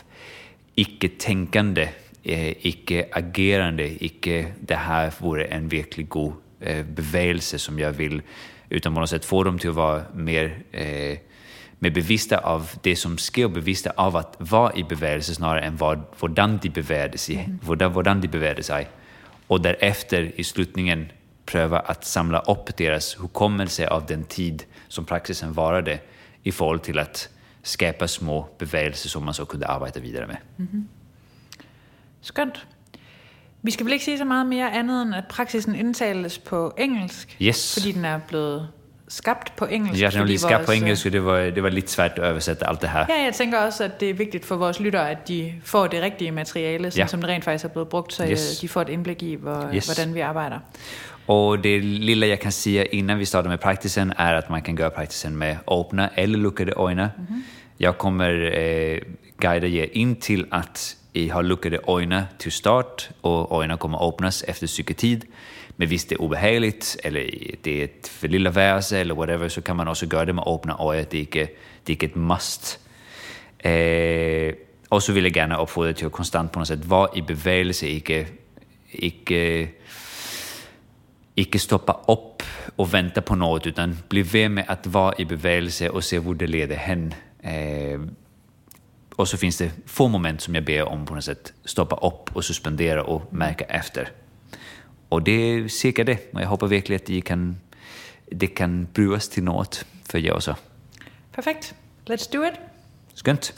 icke-tänkande, 0.75 1.89
eh, 2.23 2.67
icke-agerande, 2.67 4.05
icke 4.05 4.53
det 4.61 4.75
här 4.75 5.13
vore 5.19 5.45
en 5.45 5.69
verkligt 5.69 6.09
god 6.09 6.33
eh, 6.61 6.87
bevägelse 6.87 7.59
som 7.59 7.79
jag 7.79 7.93
vill, 7.93 8.23
utan 8.69 8.95
på 8.95 9.01
något 9.01 9.11
sätt 9.11 9.25
få 9.25 9.45
dem 9.45 9.59
till 9.59 9.71
att 9.71 9.77
vara 9.77 10.03
mer 10.15 10.63
eh, 10.73 11.19
med 11.79 11.93
bevissta 11.93 12.39
av 12.39 12.71
det 12.83 12.97
som 12.97 13.19
sker, 13.19 13.49
bevissta 13.49 13.91
av 13.97 14.17
att 14.17 14.35
vara 14.39 14.75
i 14.75 14.85
bevägelse 14.85 15.35
snarare 15.35 15.61
än 15.61 15.77
vad, 15.77 16.03
hvordan 16.19 16.59
de 16.63 16.69
bevägde 16.69 17.19
sig. 17.19 17.37
Mm. 17.37 17.59
Hvordan, 17.63 18.21
de 18.21 18.29
bevägde 18.29 18.63
sig. 18.63 18.89
Och 19.47 19.61
därefter 19.61 20.33
i 20.37 20.45
slutningen 20.45 21.07
pröva 21.47 21.79
att 21.79 22.05
samla 22.05 22.41
upp 22.41 22.77
deras 22.77 23.17
hukommelse 23.21 23.89
av 23.89 24.07
den 24.07 24.25
tid 24.25 24.65
som 24.89 25.05
praxisen 25.05 25.53
varade 25.53 25.99
i 26.43 26.53
förhållande 26.53 26.85
till 26.85 26.99
att 26.99 27.29
skapa 27.63 28.09
små 28.09 28.49
bevägelser 28.59 29.09
som 29.09 29.25
man 29.25 29.35
så 29.35 29.45
kunde 29.45 29.67
arbeta 29.67 30.01
vidare 30.01 30.27
med. 30.27 30.37
Mm. 30.57 30.89
Skønt. 32.21 32.67
Vi 33.63 33.71
skal 33.71 33.87
vel 33.87 33.93
ikke 33.93 34.05
sige 34.05 34.19
så 34.19 34.25
meget 34.25 34.47
mere 34.47 34.73
andet 34.73 35.03
end, 35.03 35.15
at 35.15 35.25
praksisen 35.29 35.75
indtales 35.75 36.39
på 36.39 36.75
engelsk, 36.79 37.37
yes. 37.43 37.75
fordi 37.75 37.93
den 37.93 38.05
er 38.05 38.19
blevet 38.29 38.69
skabt 39.09 39.57
på 39.57 39.65
engelsk. 39.65 40.03
Ja, 40.03 40.11
den 40.11 40.21
er 40.21 40.25
lige 40.25 40.39
skabt 40.39 40.67
på 40.67 40.73
engelsk, 40.73 41.07
og 41.07 41.13
det 41.13 41.25
var, 41.25 41.37
det 41.39 41.63
var 41.63 41.69
lidt 41.69 41.91
svært 41.91 42.11
at 42.19 42.31
oversætte 42.31 42.69
alt 42.69 42.81
det 42.81 42.91
her. 42.91 43.07
Ja, 43.09 43.23
jeg 43.25 43.35
tænker 43.35 43.59
også, 43.59 43.85
at 43.85 44.01
det 44.01 44.11
er 44.11 44.15
vigtigt 44.15 44.45
for 44.45 44.57
vores 44.57 44.81
lyttere, 44.81 45.11
at 45.11 45.29
de 45.29 45.53
får 45.65 45.87
det 45.87 46.03
rigtige 46.03 46.31
materiale, 46.31 46.93
ja. 46.97 47.07
som 47.07 47.21
det 47.21 47.31
rent 47.31 47.45
faktisk 47.45 47.65
er 47.65 47.69
blevet 47.69 47.89
brugt, 47.89 48.13
så 48.13 48.27
yes. 48.27 48.59
de 48.59 48.69
får 48.69 48.81
et 48.81 48.89
indblik 48.89 49.23
i, 49.23 49.35
hvor, 49.35 49.71
yes. 49.75 49.87
hvordan 49.87 50.15
vi 50.15 50.21
arbejder. 50.21 50.59
Och 51.27 51.59
det 51.59 51.79
lilla 51.81 52.27
jag 52.27 52.41
kan 52.41 52.53
säga 52.53 52.85
innan 52.85 53.19
vi 53.19 53.27
startar 53.27 53.49
med 53.49 53.61
praktisen 53.61 54.13
är 54.17 54.35
att 54.35 54.49
man 54.49 54.63
kan 54.63 54.77
göra 54.77 54.91
praktisen 54.91 55.39
med 55.39 55.59
öppna 55.67 56.09
eller 56.09 56.39
luckade 56.39 56.73
ögon. 56.73 56.99
Mm. 56.99 57.43
Jag 57.77 57.99
kommer 57.99 58.59
eh, 58.59 58.99
guida 59.39 59.67
er 59.67 59.89
in 59.93 60.17
till 60.17 60.47
att 60.51 60.97
I 61.13 61.29
har 61.29 61.43
luckade 61.43 61.77
ögon 61.77 62.23
till 62.39 62.53
start 62.53 63.09
och 63.21 63.57
ögonen 63.57 63.79
kommer 63.79 64.09
öppnas 64.09 64.43
efter 64.43 64.67
psyketid. 64.67 65.25
Men 65.77 65.89
visst 65.89 66.09
det 66.09 66.15
är 66.15 66.21
obehagligt 66.21 66.97
eller 67.05 67.31
det 67.63 67.81
är 67.81 67.85
ett 67.85 68.09
för 68.09 68.29
lilla 68.29 68.51
väse 68.51 68.99
eller 68.99 69.15
whatever 69.15 69.49
så 69.49 69.63
kan 69.63 69.77
man 69.77 69.89
också 69.89 70.07
göra 70.07 70.25
det 70.25 70.33
med 70.33 70.45
öppna 70.47 70.73
ögon. 70.73 71.07
Det 71.11 71.17
är 71.17 71.21
inte, 71.21 71.49
det 71.85 71.93
är 71.93 71.95
inte 71.95 72.07
ett 72.07 72.15
must. 72.15 72.79
Eh, 73.59 74.55
och 74.89 75.03
så 75.03 75.13
vill 75.13 75.25
jag 75.25 75.37
gärna 75.37 75.57
uppfordra 75.57 75.93
till 75.93 76.07
att 76.07 76.13
konstant 76.13 76.53
på 76.53 76.59
något 76.59 76.69
sätt 76.69 76.85
vara 76.85 77.11
i 77.15 77.23
bevägelse, 77.23 77.87
icke, 77.87 78.27
icke, 78.91 79.69
icke 81.35 81.59
stoppa 81.59 82.01
upp 82.09 82.43
och 82.77 82.95
vänta 82.95 83.23
på 83.23 83.35
något 83.35 83.67
utan 83.67 83.99
bli 84.09 84.23
ved 84.23 84.51
med 84.51 84.65
att 84.69 84.87
vara 84.87 85.15
i 85.19 85.25
bevägelse 85.25 85.89
och 85.89 86.05
se 86.05 86.19
var 86.19 86.35
det 86.35 86.47
leder 86.47 86.77
hen. 86.77 87.15
Eh, 87.41 88.01
och 89.17 89.29
så 89.29 89.37
finns 89.37 89.59
det 89.59 89.71
få 89.87 90.09
moment 90.09 90.41
som 90.41 90.55
jag 90.55 90.65
ber 90.65 90.83
om 90.83 91.07
på 91.07 91.15
något 91.15 91.25
sätt 91.25 91.53
stoppa 91.65 91.97
upp 91.97 92.37
och 92.37 92.45
suspendera 92.45 93.05
och 93.05 93.33
märka 93.33 93.65
efter. 93.65 94.11
Och 95.09 95.23
det 95.23 95.33
är 95.33 95.69
cirka 95.69 96.05
det. 96.05 96.35
Och 96.35 96.41
jag 96.41 96.49
hoppas 96.49 96.71
verkligen 96.71 97.01
att 97.03 97.07
det 97.07 97.21
kan, 97.21 97.57
det 98.27 98.47
kan 98.47 98.87
brukas 98.93 99.29
till 99.29 99.45
något 99.45 99.85
för 100.05 100.19
er 100.19 100.33
också. 100.33 100.57
Perfekt. 101.33 101.75
Let's 102.07 102.33
do 102.33 102.47
it. 102.47 102.55
Skönt. 103.25 103.55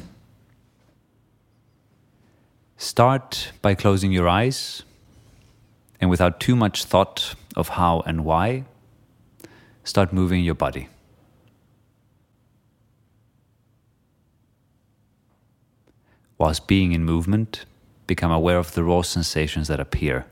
Start 2.77 3.53
by 3.63 3.75
closing 3.75 4.15
your 4.15 4.29
eyes 4.29 4.85
and 6.01 6.11
without 6.11 6.41
too 6.41 6.57
much 6.57 6.87
thought 6.87 7.37
of 7.55 7.71
how 7.71 8.03
and 8.07 8.25
why, 8.25 8.65
start 9.85 10.13
moving 10.13 10.45
your 10.45 10.55
body. 10.55 10.89
Whilst 16.39 16.67
being 16.67 16.93
in 16.93 17.05
movement, 17.05 17.65
become 18.07 18.33
aware 18.33 18.59
of 18.59 18.75
the 18.75 18.83
raw 18.83 19.03
sensations 19.03 19.69
that 19.69 19.81
appear 19.81 20.27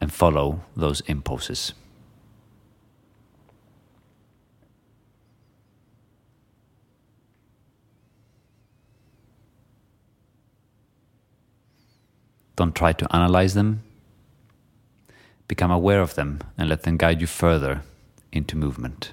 and 0.00 0.12
follow 0.12 0.60
those 0.76 1.00
impulses. 1.02 1.72
Don't 12.54 12.74
try 12.74 12.92
to 12.92 13.16
analyze 13.16 13.54
them 13.54 13.82
Become 15.48 15.70
aware 15.70 16.00
of 16.00 16.14
them 16.14 16.40
and 16.56 16.68
let 16.68 16.82
them 16.82 16.96
guide 16.96 17.20
you 17.20 17.26
further 17.26 17.82
into 18.32 18.56
movement. 18.56 19.12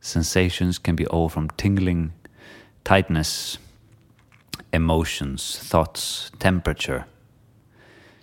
Sensations 0.00 0.78
can 0.78 0.96
be 0.96 1.06
all 1.06 1.28
from 1.28 1.50
tingling, 1.50 2.14
tightness, 2.82 3.58
emotions, 4.72 5.58
thoughts, 5.58 6.30
temperature. 6.38 7.04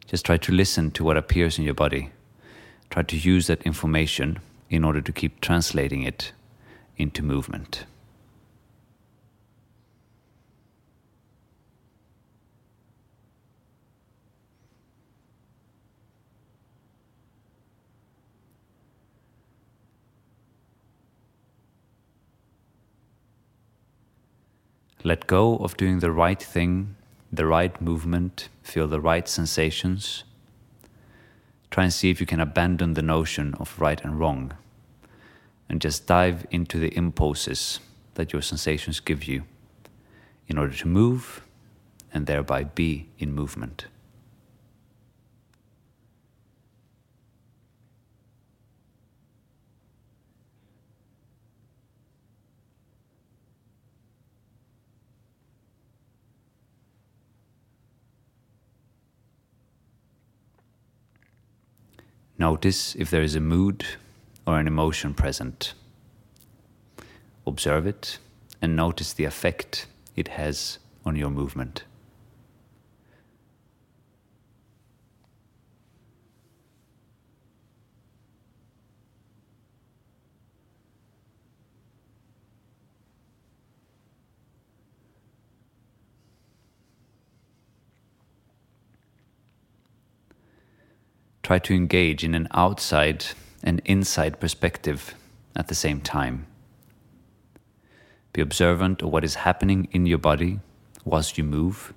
Just 0.08 0.26
try 0.26 0.38
to 0.38 0.52
listen 0.52 0.90
to 0.92 1.04
what 1.04 1.16
appears 1.16 1.60
in 1.60 1.64
your 1.64 1.76
body. 1.76 2.12
Try 2.90 3.04
to 3.04 3.18
use 3.18 3.46
that 3.48 3.62
information 3.64 4.40
in 4.70 4.84
order 4.84 5.02
to 5.02 5.12
keep 5.12 5.42
translating 5.42 6.02
it 6.02 6.32
into 6.98 7.24
movement. 7.24 7.86
Let 25.04 25.28
go 25.28 25.58
of 25.58 25.78
doing 25.78 26.00
the 26.00 26.12
right 26.12 26.42
thing, 26.42 26.96
the 27.32 27.46
right 27.46 27.80
movement, 27.80 28.50
feel 28.64 28.88
the 28.88 29.00
right 29.00 29.28
sensations. 29.28 30.24
Try 31.70 31.84
and 31.84 31.94
see 31.94 32.10
if 32.10 32.20
you 32.20 32.26
can 32.26 32.40
abandon 32.40 32.96
the 32.96 33.04
notion 33.04 33.54
of 33.60 33.80
right 33.80 34.04
and 34.04 34.20
wrong 34.20 34.54
and 35.70 35.82
just 35.82 36.08
dive 36.08 36.46
into 36.52 36.78
the 36.80 36.96
impulses 36.96 37.80
that 38.16 38.34
your 38.34 38.42
sensations 38.42 39.00
give 39.00 39.26
you 39.26 39.44
in 40.48 40.58
order 40.58 40.74
to 40.74 40.88
move 40.88 41.42
and 42.14 42.28
thereby 42.28 42.64
be 42.64 43.10
in 43.18 43.34
movement. 43.34 43.88
Notice 62.38 62.96
if 62.96 63.10
there 63.10 63.24
is 63.24 63.36
a 63.36 63.40
mood 63.40 63.86
or 64.46 64.60
an 64.60 64.68
emotion 64.68 65.14
present. 65.14 65.74
Observe 67.48 67.88
it 67.88 68.18
and 68.62 68.76
notice 68.76 69.14
the 69.14 69.26
effect 69.26 69.88
it 70.16 70.30
has 70.30 70.80
on 71.06 71.16
your 71.16 71.30
movement. 71.30 71.84
Try 91.44 91.60
to 91.60 91.76
engage 91.76 92.24
in 92.24 92.34
an 92.34 92.48
outside 92.56 93.24
and 93.66 93.82
inside 93.84 94.40
perspective 94.40 95.16
at 95.56 95.68
the 95.68 95.76
same 95.76 96.00
time. 96.00 96.46
Be 98.32 98.42
observant 98.42 99.02
of 99.02 99.10
what 99.10 99.24
is 99.24 99.36
happening 99.36 99.88
in 99.92 100.06
your 100.06 100.18
body 100.20 100.60
whilst 101.04 101.38
you 101.38 101.44
move 101.44 101.94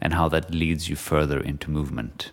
and 0.00 0.12
how 0.12 0.28
that 0.28 0.52
leads 0.54 0.88
you 0.88 0.96
further 0.96 1.40
into 1.40 1.70
movement. 1.70 2.30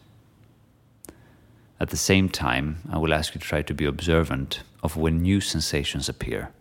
At 1.79 1.89
the 1.89 1.97
same 1.97 2.29
time, 2.29 2.81
I 2.91 2.97
will 2.97 3.13
ask 3.13 3.33
you 3.33 3.41
to 3.41 3.47
try 3.47 3.61
to 3.63 3.73
be 3.73 3.85
observant 3.85 4.61
of 4.83 4.97
when 4.97 5.21
new 5.21 5.39
sensations 5.39 6.09
appear. 6.09 6.51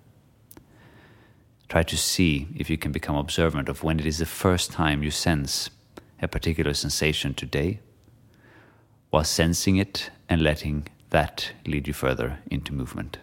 Try 1.68 1.82
to 1.82 1.96
see 1.96 2.48
if 2.56 2.70
you 2.70 2.78
can 2.78 2.92
become 2.92 3.16
observant 3.16 3.68
of 3.68 3.82
when 3.82 4.00
it 4.00 4.06
is 4.06 4.18
the 4.18 4.26
first 4.26 4.70
time 4.70 5.02
you 5.02 5.10
sense 5.10 5.70
a 6.22 6.28
particular 6.28 6.74
sensation 6.74 7.34
today 7.34 7.80
while 9.10 9.24
sensing 9.24 9.76
it 9.76 10.10
and 10.28 10.42
letting 10.42 10.86
that 11.10 11.52
lead 11.66 11.86
you 11.86 11.92
further 11.92 12.38
into 12.50 12.72
movement. 12.72 13.18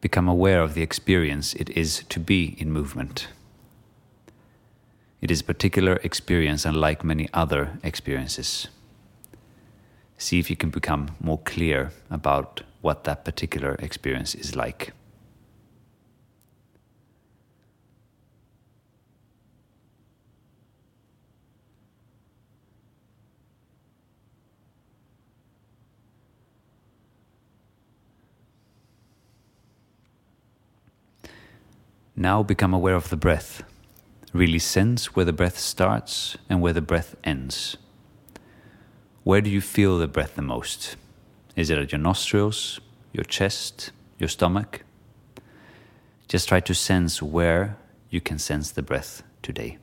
Become 0.00 0.28
aware 0.28 0.62
of 0.62 0.74
the 0.74 0.82
experience 0.82 1.54
it 1.54 1.70
is 1.70 2.04
to 2.08 2.20
be 2.20 2.56
in 2.58 2.70
movement. 2.72 3.28
It 5.20 5.30
is 5.30 5.40
a 5.40 5.44
particular 5.44 5.96
experience 6.04 6.64
unlike 6.64 7.02
many 7.02 7.28
other 7.34 7.78
experiences. 7.82 8.68
See 10.20 10.40
if 10.40 10.50
you 10.50 10.56
can 10.56 10.70
become 10.70 11.12
more 11.20 11.38
clear 11.38 11.92
about 12.10 12.62
what 12.80 13.04
that 13.04 13.24
particular 13.24 13.76
experience 13.76 14.34
is 14.34 14.56
like. 14.56 14.92
Now 32.16 32.42
become 32.42 32.74
aware 32.74 32.96
of 32.96 33.10
the 33.10 33.16
breath. 33.16 33.62
Really 34.32 34.58
sense 34.58 35.14
where 35.14 35.24
the 35.24 35.32
breath 35.32 35.56
starts 35.56 36.36
and 36.50 36.60
where 36.60 36.72
the 36.72 36.80
breath 36.80 37.14
ends. 37.22 37.76
Where 39.28 39.42
do 39.42 39.50
you 39.50 39.60
feel 39.60 39.98
the 39.98 40.06
breath 40.06 40.36
the 40.36 40.40
most? 40.40 40.96
Is 41.54 41.68
it 41.68 41.76
at 41.76 41.92
your 41.92 41.98
nostrils, 41.98 42.80
your 43.12 43.24
chest, 43.24 43.90
your 44.18 44.26
stomach? 44.30 44.84
Just 46.28 46.48
try 46.48 46.60
to 46.60 46.74
sense 46.74 47.20
where 47.20 47.76
you 48.08 48.22
can 48.22 48.38
sense 48.38 48.70
the 48.70 48.80
breath 48.80 49.22
today. 49.42 49.76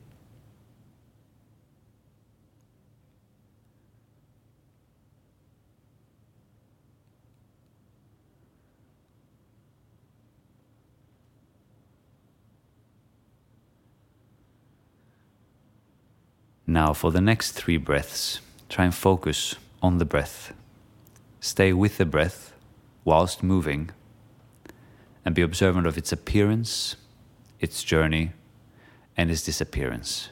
Now, 16.66 16.92
for 16.92 17.12
the 17.12 17.20
next 17.20 17.52
three 17.52 17.76
breaths, 17.76 18.40
try 18.68 18.84
and 18.84 18.94
focus 18.94 19.56
on 19.82 19.98
the 19.98 20.04
breath. 20.04 20.52
Stay 21.40 21.72
with 21.72 21.98
the 21.98 22.04
breath 22.04 22.52
whilst 23.04 23.42
moving 23.42 23.90
and 25.24 25.34
be 25.34 25.42
observant 25.42 25.86
of 25.86 25.98
its 25.98 26.12
appearance, 26.12 26.96
its 27.60 27.82
journey, 27.82 28.32
and 29.16 29.30
its 29.30 29.42
disappearance. 29.42 30.30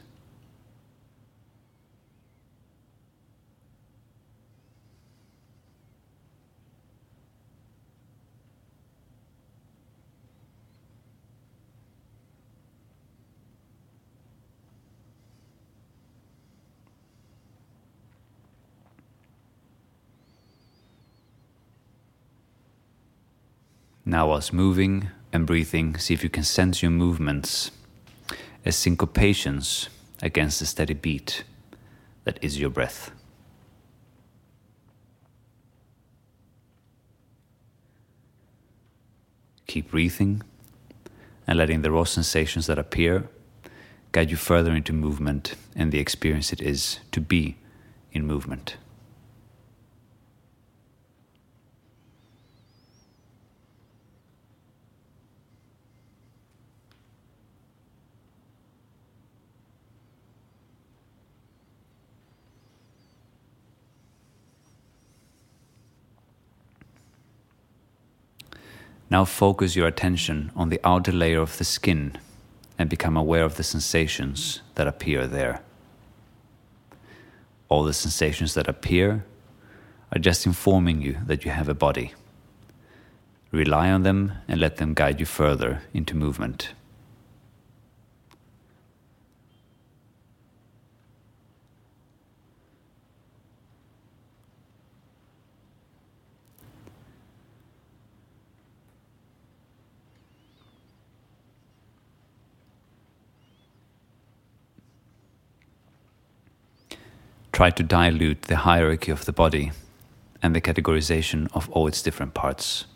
Now, 24.07 24.29
whilst 24.29 24.53
moving 24.53 25.09
and 25.33 25.47
breathing, 25.47 25.97
see 25.97 26.13
if 26.13 26.23
you 26.23 26.29
can 26.29 26.43
sense 26.43 26.83
your 26.83 26.91
movements 26.91 27.71
as 28.65 28.77
syncopations 28.77 29.89
against 30.23 30.61
the 30.61 30.67
steady 30.67 30.95
beat 30.95 31.45
that 32.25 32.39
is 32.43 32.61
your 32.61 32.71
breath. 32.71 33.11
Keep 39.67 39.91
breathing 39.91 40.43
and 41.47 41.59
letting 41.59 41.83
the 41.83 41.91
raw 41.91 42.05
sensations 42.05 42.67
that 42.67 42.79
appear 42.79 43.29
guide 44.13 44.31
you 44.31 44.37
further 44.37 44.73
into 44.73 44.93
movement 44.93 45.57
and 45.75 45.91
the 45.91 45.99
experience 45.99 46.53
it 46.53 46.61
is 46.61 47.01
to 47.11 47.21
be 47.21 47.57
in 48.13 48.27
movement. 48.27 48.77
Now 69.15 69.25
focus 69.25 69.77
your 69.77 69.87
attention 69.87 70.51
on 70.57 70.71
the 70.71 70.81
outer 70.83 71.13
layer 71.13 71.41
of 71.41 71.57
the 71.57 71.63
skin 71.63 72.19
and 72.77 72.91
become 72.91 73.17
aware 73.17 73.45
of 73.45 73.55
the 73.55 73.63
sensations 73.63 74.61
that 74.75 74.89
appear 74.89 75.29
there. 75.29 75.63
All 77.69 77.85
the 77.85 77.93
sensations 77.93 78.55
that 78.55 78.67
appear 78.67 79.25
are 80.11 80.19
just 80.19 80.47
informing 80.47 81.01
you 81.01 81.19
that 81.27 81.45
you 81.45 81.53
have 81.53 81.69
a 81.69 81.75
body. 81.75 82.13
Rely 83.53 83.89
on 83.89 84.03
them 84.03 84.33
and 84.49 84.59
let 84.61 84.79
them 84.79 84.95
guide 84.95 85.21
you 85.21 85.27
further 85.27 85.83
into 85.93 86.17
movement. 86.17 86.73
Try 107.55 107.71
to 107.71 107.85
dilute 107.85 108.43
the 108.43 108.57
hierarchy 108.57 109.13
of 109.13 109.27
the 109.27 109.33
body 109.33 109.71
and 110.43 110.57
the 110.57 110.61
categorization 110.61 111.49
of 111.55 111.71
all 111.71 111.87
its 111.87 112.03
different 112.03 112.35
parts. 112.35 112.87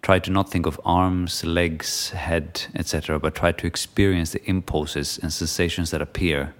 Try 0.00 0.18
to 0.20 0.30
not 0.30 0.50
think 0.50 0.64
of 0.64 0.80
arms, 0.82 1.44
legs, 1.44 2.10
head, 2.12 2.64
etc., 2.74 3.18
but 3.18 3.34
try 3.34 3.52
to 3.52 3.66
experience 3.66 4.30
the 4.30 4.42
impulses 4.48 5.18
and 5.18 5.30
sensations 5.30 5.90
that 5.90 6.00
appear 6.00 6.54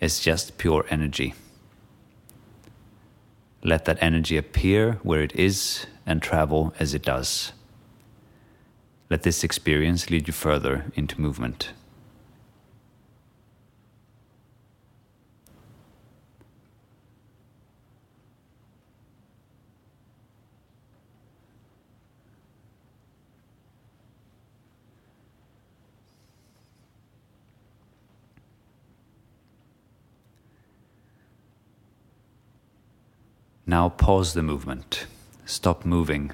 as 0.00 0.18
just 0.18 0.56
pure 0.56 0.86
energy. 0.88 1.34
Let 3.62 3.84
that 3.84 3.98
energy 4.00 4.38
appear 4.38 4.92
where 5.02 5.20
it 5.20 5.36
is 5.36 5.84
and 6.06 6.22
travel 6.22 6.72
as 6.80 6.94
it 6.94 7.02
does. 7.02 7.52
Let 9.10 9.24
this 9.24 9.44
experience 9.44 10.08
lead 10.08 10.26
you 10.26 10.32
further 10.32 10.86
into 10.94 11.20
movement. 11.20 11.74
Now 33.74 33.88
pause 33.88 34.34
the 34.34 34.42
movement. 34.44 35.06
Stop 35.46 35.84
moving. 35.84 36.30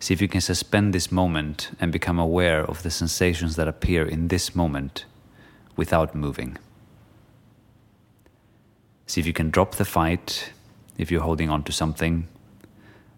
See 0.00 0.12
if 0.12 0.20
you 0.20 0.28
can 0.28 0.42
suspend 0.42 0.92
this 0.92 1.10
moment 1.10 1.70
and 1.80 1.90
become 1.90 2.18
aware 2.18 2.62
of 2.62 2.82
the 2.82 2.90
sensations 2.90 3.56
that 3.56 3.68
appear 3.68 4.06
in 4.06 4.28
this 4.28 4.54
moment 4.54 5.06
without 5.76 6.14
moving. 6.14 6.58
See 9.06 9.22
if 9.22 9.26
you 9.26 9.32
can 9.32 9.48
drop 9.48 9.76
the 9.76 9.86
fight 9.86 10.52
if 10.98 11.10
you're 11.10 11.22
holding 11.22 11.48
on 11.48 11.62
to 11.62 11.72
something, 11.72 12.28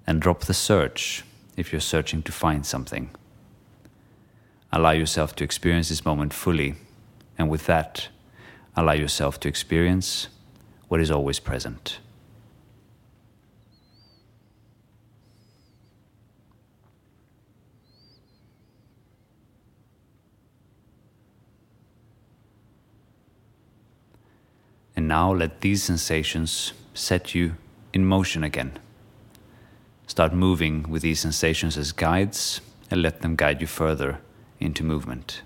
and 0.06 0.22
drop 0.22 0.42
the 0.42 0.54
search 0.54 1.24
if 1.56 1.72
you're 1.72 1.80
searching 1.80 2.22
to 2.22 2.30
find 2.30 2.64
something. 2.64 3.11
Allow 4.70 4.92
yourself 4.92 5.35
to 5.37 5.44
experience 5.44 5.88
this 5.88 6.04
moment 6.04 6.33
fully, 6.33 6.76
and 7.37 7.50
with 7.50 7.66
that, 7.66 8.11
allow 8.76 8.92
yourself 8.92 9.40
to 9.40 9.48
experience 9.48 10.28
what 10.87 11.00
is 11.00 11.11
always 11.11 11.40
present. 11.40 11.98
And 25.00 25.08
now 25.08 25.32
let 25.32 25.62
these 25.62 25.82
sensations 25.82 26.74
set 26.92 27.34
you 27.34 27.56
in 27.94 28.04
motion 28.04 28.44
again. 28.44 28.78
Start 30.06 30.34
moving 30.34 30.90
with 30.90 31.00
these 31.00 31.20
sensations 31.20 31.78
as 31.78 31.90
guides 31.90 32.60
and 32.90 33.00
let 33.00 33.22
them 33.22 33.34
guide 33.34 33.62
you 33.62 33.66
further 33.66 34.20
into 34.58 34.84
movement. 34.84 35.40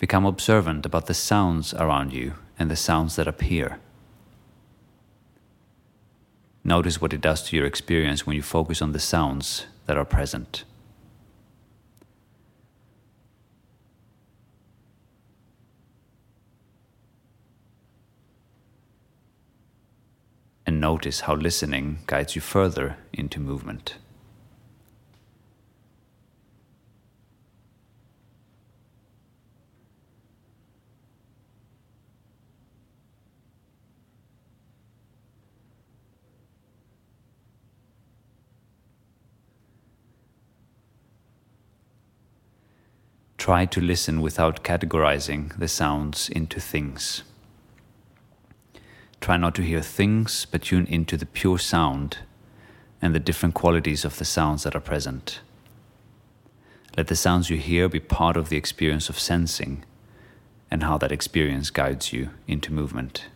Become 0.00 0.24
observant 0.24 0.86
about 0.86 1.06
the 1.06 1.14
sounds 1.14 1.74
around 1.74 2.14
you 2.14 2.32
and 2.58 2.70
the 2.70 2.74
sounds 2.74 3.16
that 3.16 3.28
appear. 3.28 3.78
Notice 6.64 7.02
what 7.02 7.12
it 7.12 7.20
does 7.20 7.42
to 7.44 7.56
your 7.56 7.66
experience 7.66 8.26
when 8.26 8.34
you 8.34 8.42
focus 8.42 8.80
on 8.80 8.92
the 8.92 8.98
sounds 8.98 9.66
that 9.84 9.98
are 9.98 10.06
present. 10.06 10.64
And 20.64 20.80
notice 20.80 21.20
how 21.20 21.34
listening 21.34 21.98
guides 22.06 22.34
you 22.34 22.40
further 22.40 22.96
into 23.12 23.38
movement. 23.38 23.96
Try 43.40 43.64
to 43.64 43.80
listen 43.80 44.20
without 44.20 44.62
categorizing 44.64 45.58
the 45.58 45.66
sounds 45.66 46.28
into 46.28 46.60
things. 46.60 47.22
Try 49.22 49.38
not 49.38 49.54
to 49.54 49.62
hear 49.62 49.80
things, 49.80 50.46
but 50.50 50.60
tune 50.60 50.84
into 50.84 51.16
the 51.16 51.24
pure 51.24 51.58
sound 51.58 52.18
and 53.00 53.14
the 53.14 53.18
different 53.18 53.54
qualities 53.54 54.04
of 54.04 54.18
the 54.18 54.26
sounds 54.26 54.64
that 54.64 54.76
are 54.76 54.80
present. 54.80 55.40
Let 56.98 57.06
the 57.06 57.16
sounds 57.16 57.48
you 57.48 57.56
hear 57.56 57.88
be 57.88 57.98
part 57.98 58.36
of 58.36 58.50
the 58.50 58.58
experience 58.58 59.08
of 59.08 59.18
sensing 59.18 59.84
and 60.70 60.82
how 60.82 60.98
that 60.98 61.10
experience 61.10 61.70
guides 61.70 62.12
you 62.12 62.28
into 62.46 62.74
movement. 62.74 63.28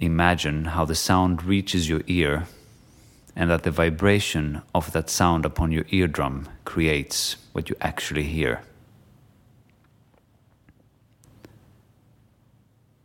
Imagine 0.00 0.66
how 0.66 0.84
the 0.84 0.94
sound 0.94 1.42
reaches 1.42 1.88
your 1.88 2.02
ear 2.06 2.46
and 3.34 3.50
that 3.50 3.64
the 3.64 3.70
vibration 3.70 4.62
of 4.74 4.92
that 4.92 5.10
sound 5.10 5.44
upon 5.44 5.72
your 5.72 5.84
eardrum 5.90 6.48
creates 6.64 7.36
what 7.52 7.68
you 7.68 7.76
actually 7.80 8.24
hear. 8.24 8.62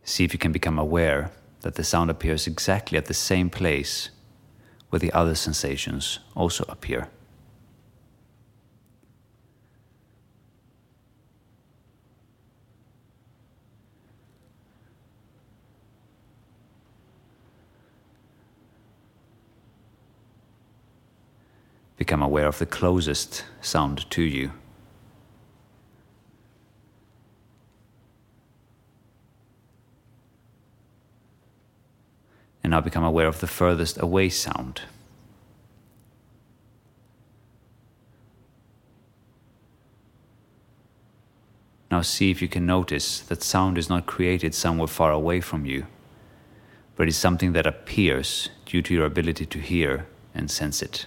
See 0.04 0.24
if 0.24 0.32
you 0.32 0.38
can 0.38 0.52
become 0.52 0.78
aware 0.78 1.30
that 1.62 1.74
the 1.74 1.84
sound 1.84 2.10
appears 2.10 2.46
exactly 2.46 2.98
at 2.98 3.06
the 3.06 3.14
same 3.14 3.50
place 3.50 4.10
where 4.90 5.00
the 5.00 5.12
other 5.12 5.34
sensations 5.34 6.20
also 6.36 6.64
appear. 6.68 7.08
Become 22.04 22.20
aware 22.20 22.46
of 22.46 22.58
the 22.58 22.66
closest 22.66 23.46
sound 23.62 24.04
to 24.10 24.22
you. 24.22 24.52
And 32.62 32.72
now 32.72 32.82
become 32.82 33.04
aware 33.04 33.26
of 33.26 33.40
the 33.40 33.46
furthest 33.46 33.96
away 34.02 34.28
sound. 34.28 34.82
Now 41.90 42.02
see 42.02 42.30
if 42.30 42.42
you 42.42 42.48
can 42.48 42.66
notice 42.66 43.20
that 43.20 43.42
sound 43.42 43.78
is 43.78 43.88
not 43.88 44.04
created 44.04 44.54
somewhere 44.54 44.88
far 44.88 45.10
away 45.10 45.40
from 45.40 45.64
you, 45.64 45.86
but 46.96 47.08
it's 47.08 47.16
something 47.16 47.54
that 47.54 47.66
appears 47.66 48.50
due 48.66 48.82
to 48.82 48.92
your 48.92 49.06
ability 49.06 49.46
to 49.46 49.58
hear 49.58 50.06
and 50.34 50.50
sense 50.50 50.82
it. 50.82 51.06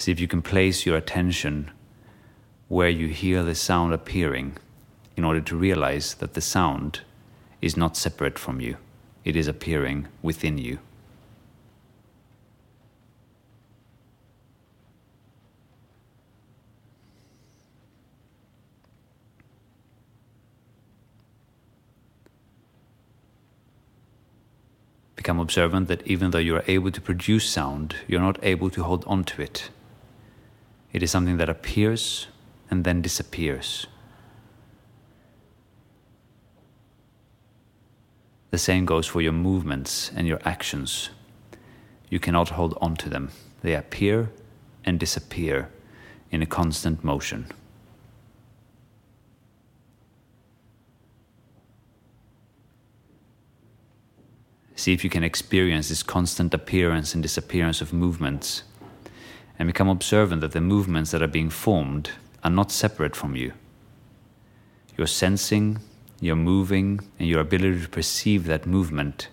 See 0.00 0.10
if 0.10 0.18
you 0.18 0.28
can 0.28 0.40
place 0.40 0.86
your 0.86 0.96
attention 0.96 1.70
where 2.68 2.88
you 2.88 3.08
hear 3.08 3.42
the 3.42 3.54
sound 3.54 3.92
appearing 3.92 4.56
in 5.14 5.24
order 5.24 5.42
to 5.42 5.54
realize 5.54 6.14
that 6.14 6.32
the 6.32 6.40
sound 6.40 7.02
is 7.60 7.76
not 7.76 7.98
separate 7.98 8.38
from 8.38 8.62
you, 8.62 8.78
it 9.26 9.36
is 9.36 9.46
appearing 9.46 10.08
within 10.22 10.56
you. 10.56 10.78
Become 25.14 25.40
observant 25.40 25.88
that 25.88 26.06
even 26.06 26.30
though 26.30 26.38
you 26.38 26.56
are 26.56 26.64
able 26.66 26.90
to 26.90 27.02
produce 27.02 27.46
sound, 27.46 27.96
you're 28.08 28.18
not 28.18 28.38
able 28.42 28.70
to 28.70 28.82
hold 28.82 29.04
on 29.06 29.24
to 29.24 29.42
it. 29.42 29.68
It 30.92 31.02
is 31.02 31.10
something 31.10 31.36
that 31.36 31.48
appears 31.48 32.26
and 32.70 32.84
then 32.84 33.00
disappears. 33.00 33.86
The 38.50 38.58
same 38.58 38.84
goes 38.84 39.06
for 39.06 39.20
your 39.20 39.32
movements 39.32 40.10
and 40.14 40.26
your 40.26 40.40
actions. 40.44 41.10
You 42.08 42.18
cannot 42.18 42.50
hold 42.50 42.76
on 42.80 42.96
to 42.96 43.08
them, 43.08 43.30
they 43.62 43.74
appear 43.74 44.30
and 44.84 44.98
disappear 44.98 45.68
in 46.32 46.42
a 46.42 46.46
constant 46.46 47.04
motion. 47.04 47.46
See 54.74 54.92
if 54.92 55.04
you 55.04 55.10
can 55.10 55.22
experience 55.22 55.90
this 55.90 56.02
constant 56.02 56.54
appearance 56.54 57.14
and 57.14 57.22
disappearance 57.22 57.80
of 57.80 57.92
movements 57.92 58.62
and 59.60 59.66
become 59.66 59.90
observant 59.90 60.40
that 60.40 60.52
the 60.52 60.60
movements 60.60 61.10
that 61.10 61.20
are 61.20 61.26
being 61.26 61.50
formed 61.50 62.12
are 62.42 62.50
not 62.50 62.72
separate 62.72 63.14
from 63.14 63.36
you. 63.36 63.52
Your 64.96 65.06
sensing, 65.06 65.80
your 66.18 66.34
moving, 66.34 66.98
and 67.18 67.28
your 67.28 67.40
ability 67.42 67.82
to 67.82 67.88
perceive 67.90 68.46
that 68.46 68.66
movement 68.66 69.28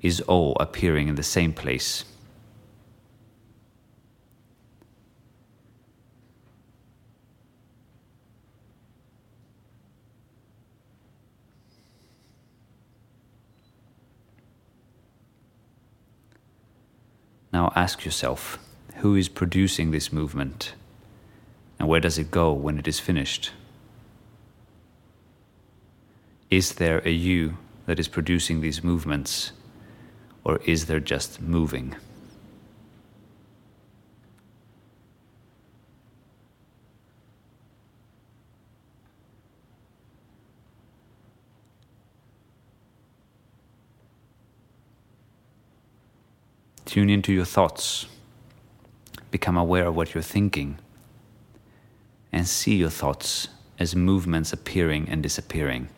is 0.00 0.22
all 0.22 0.56
appearing 0.60 1.08
in 1.08 1.16
the 1.16 1.22
same 1.22 1.52
place. 1.52 2.06
Now 17.52 17.70
ask 17.76 18.06
yourself 18.06 18.58
who 19.04 19.14
is 19.14 19.28
producing 19.28 19.90
this 19.90 20.10
movement 20.10 20.72
and 21.78 21.86
where 21.86 22.00
does 22.00 22.16
it 22.16 22.30
go 22.30 22.54
when 22.54 22.78
it 22.78 22.88
is 22.88 22.98
finished? 22.98 23.50
Is 26.50 26.76
there 26.76 27.02
a 27.04 27.10
you 27.10 27.58
that 27.84 28.00
is 28.00 28.08
producing 28.08 28.62
these 28.62 28.82
movements 28.82 29.52
or 30.42 30.56
is 30.64 30.86
there 30.86 31.00
just 31.00 31.38
moving? 31.38 31.94
Tune 46.86 47.10
into 47.10 47.34
your 47.34 47.44
thoughts. 47.44 48.06
Become 49.34 49.56
aware 49.56 49.88
of 49.88 49.96
what 49.96 50.14
you're 50.14 50.22
thinking. 50.22 50.78
And 52.30 52.46
see 52.46 52.76
your 52.76 52.88
thoughts 52.88 53.48
as 53.80 53.96
movements 53.96 54.52
appearing 54.52 55.08
and 55.08 55.24
disappearing. 55.24 55.88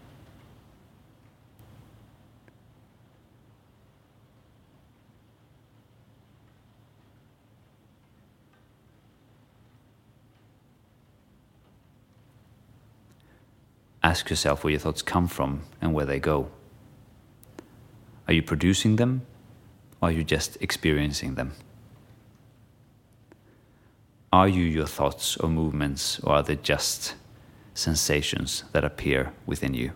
Ask 14.03 14.31
yourself 14.31 14.64
where 14.64 14.70
your 14.70 14.81
thoughts 14.81 15.03
come 15.03 15.29
from 15.29 15.64
and 15.83 15.92
where 15.92 16.07
they 16.07 16.18
go. 16.18 16.49
Are 18.27 18.33
you 18.33 18.42
producing 18.42 18.96
them 18.96 19.27
or 20.01 20.09
are 20.09 20.12
you 20.12 20.25
just 20.25 20.57
experiencing 20.62 21.35
them? 21.35 21.53
Are 24.37 24.49
you 24.49 24.64
your 24.64 24.87
thoughts 24.87 25.38
or 25.38 25.49
movements, 25.49 26.20
or 26.20 26.35
are 26.35 26.42
they 26.42 26.57
just 26.57 27.14
sensations 27.72 28.64
that 28.72 28.85
appear 28.85 29.33
within 29.46 29.72
you? 29.72 29.92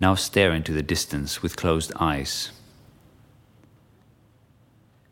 Now 0.00 0.16
stare 0.16 0.52
into 0.52 0.72
the 0.72 0.82
distance 0.82 1.44
with 1.44 1.54
closed 1.54 1.92
eyes. 2.00 2.50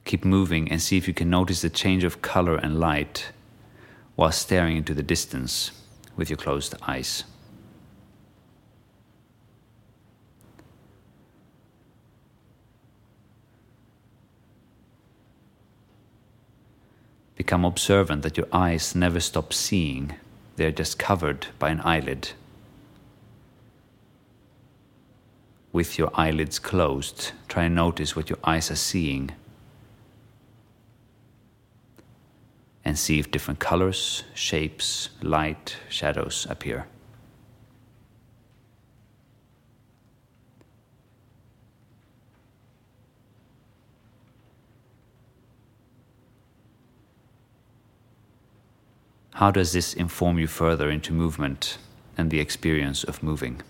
Keep 0.05 0.25
moving 0.25 0.69
and 0.69 0.83
see 0.83 0.97
if 0.97 1.07
you 1.07 1.15
can 1.15 1.31
notice 1.31 1.63
the 1.63 1.71
change 1.71 2.03
of 2.03 2.23
color 2.23 2.57
and 2.57 2.81
light 2.81 3.31
while 4.17 4.33
staring 4.33 4.77
into 4.77 4.95
the 4.95 5.03
distance 5.03 5.71
with 6.17 6.29
your 6.29 6.37
closed 6.37 6.75
eyes. 6.87 7.25
Become 17.37 17.65
observant 17.65 18.23
that 18.23 18.37
your 18.37 18.47
eyes 18.53 18.95
never 18.95 19.19
stop 19.19 19.53
seeing, 19.53 20.15
they're 20.57 20.71
just 20.71 20.99
covered 20.99 21.49
by 21.59 21.71
an 21.71 21.81
eyelid. 21.81 22.31
With 25.73 25.99
your 25.99 26.11
eyelids 26.15 26.59
closed, 26.59 27.33
try 27.49 27.65
and 27.65 27.75
notice 27.75 28.15
what 28.15 28.29
your 28.29 28.39
eyes 28.45 28.71
are 28.71 28.77
seeing 28.77 29.33
and 32.85 32.99
see 32.99 33.19
if 33.19 33.31
different 33.31 33.61
colors, 33.61 34.25
shapes, 34.35 35.11
light, 35.23 35.77
shadows 35.89 36.47
appear. 36.51 36.87
How 49.35 49.51
does 49.51 49.73
this 49.73 49.95
inform 49.95 50.39
you 50.39 50.47
further 50.47 50.91
into 50.91 51.13
movement 51.13 51.79
and 52.17 52.31
the 52.31 52.39
experience 52.39 53.03
of 53.03 53.23
moving? 53.23 53.63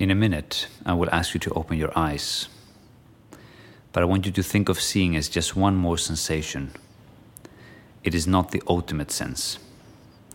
In 0.00 0.10
a 0.10 0.14
minute, 0.14 0.66
I 0.86 0.94
will 0.94 1.10
ask 1.12 1.34
you 1.34 1.40
to 1.40 1.52
open 1.52 1.76
your 1.76 1.92
eyes. 1.94 2.48
But 3.92 4.02
I 4.02 4.06
want 4.06 4.24
you 4.24 4.32
to 4.32 4.42
think 4.42 4.70
of 4.70 4.80
seeing 4.80 5.14
as 5.14 5.28
just 5.28 5.54
one 5.54 5.76
more 5.76 5.98
sensation. 5.98 6.70
It 8.02 8.14
is 8.14 8.26
not 8.26 8.50
the 8.50 8.62
ultimate 8.66 9.10
sense, 9.10 9.58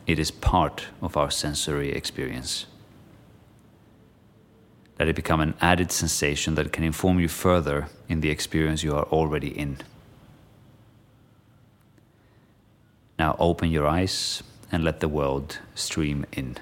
it 0.05 0.20
is 0.20 0.30
part 0.30 0.86
of 1.01 1.18
our 1.18 1.32
sensory 1.32 1.91
experience. 1.91 2.68
Let 4.99 5.07
it 5.07 5.16
become 5.16 5.41
an 5.41 5.55
added 5.59 5.91
sensation 5.91 6.53
that 6.55 6.72
can 6.72 6.84
inform 6.84 7.20
you 7.20 7.28
further 7.28 7.88
in 8.07 8.22
the 8.22 8.30
experience 8.30 8.84
you 8.84 8.95
are 8.95 9.05
already 9.05 9.49
in. 9.49 9.80
Now 13.18 13.36
open 13.39 13.72
your 13.72 13.88
eyes 13.88 14.43
and 14.72 14.84
let 14.84 14.99
the 14.99 15.09
world 15.09 15.57
stream 15.74 16.24
in. 16.32 16.57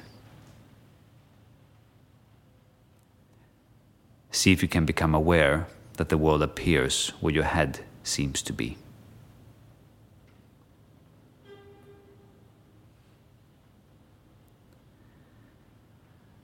See 4.33 4.51
if 4.51 4.63
you 4.63 4.67
can 4.67 4.83
become 4.83 5.13
aware 5.13 5.67
that 5.97 6.09
the 6.09 6.17
world 6.17 6.41
appears 6.41 7.09
where 7.21 7.31
your 7.31 7.43
head 7.43 7.81
seems 8.03 8.41
to 8.41 8.51
be. 8.51 8.77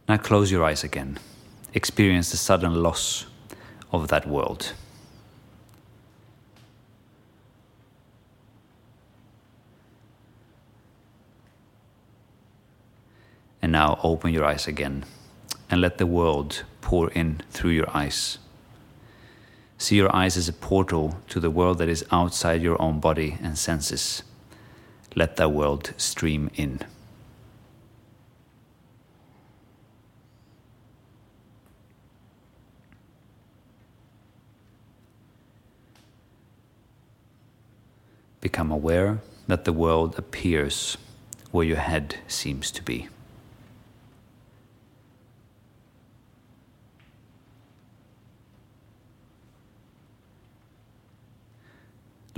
Now 0.08 0.18
close 0.18 0.52
your 0.52 0.64
eyes 0.64 0.84
again. 0.84 1.18
Experience 1.74 2.30
the 2.30 2.38
sudden 2.38 2.76
loss 2.76 3.26
of 3.92 4.08
that 4.10 4.28
world. 4.28 4.74
And 13.64 13.72
now 13.72 14.00
open 14.04 14.32
your 14.32 14.46
eyes 14.46 14.68
again 14.68 15.06
and 15.72 15.82
let 15.82 15.98
the 15.98 16.06
world 16.06 16.64
pour 16.82 17.10
in 17.12 17.42
through 17.52 17.72
your 17.72 17.90
eyes. 17.96 18.38
See 19.78 19.96
your 19.96 20.14
eyes 20.14 20.36
as 20.36 20.50
a 20.50 20.54
portal 20.54 21.20
to 21.30 21.40
the 21.40 21.50
world 21.50 21.78
that 21.78 21.88
is 21.88 22.06
outside 22.12 22.62
your 22.62 22.82
own 22.82 23.00
body 23.00 23.38
and 23.42 23.58
senses. 23.58 24.24
Let 25.16 25.38
that 25.38 25.52
world 25.52 25.94
stream 25.98 26.52
in. 26.56 26.82
Become 38.42 38.72
aware 38.72 39.20
that 39.48 39.66
the 39.66 39.74
world 39.74 40.18
appears 40.18 40.98
where 41.52 41.66
your 41.66 41.78
head 41.78 42.18
seems 42.28 42.70
to 42.72 42.84
be. 42.84 43.08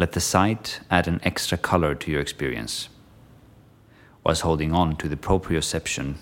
Let 0.01 0.13
the 0.13 0.19
sight 0.19 0.79
add 0.89 1.07
an 1.07 1.21
extra 1.21 1.59
color 1.59 1.93
to 1.93 2.11
your 2.11 2.21
experience. 2.21 2.89
Whilst 4.23 4.41
holding 4.41 4.73
on 4.73 4.95
to 4.95 5.07
the 5.07 5.15
proprioception, 5.15 6.15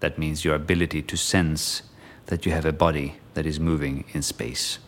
that 0.00 0.16
means 0.16 0.46
your 0.46 0.54
ability 0.54 1.02
to 1.02 1.16
sense 1.18 1.82
that 2.28 2.46
you 2.46 2.52
have 2.52 2.64
a 2.64 2.72
body 2.72 3.16
that 3.34 3.44
is 3.44 3.60
moving 3.60 4.04
in 4.14 4.22
space. 4.22 4.78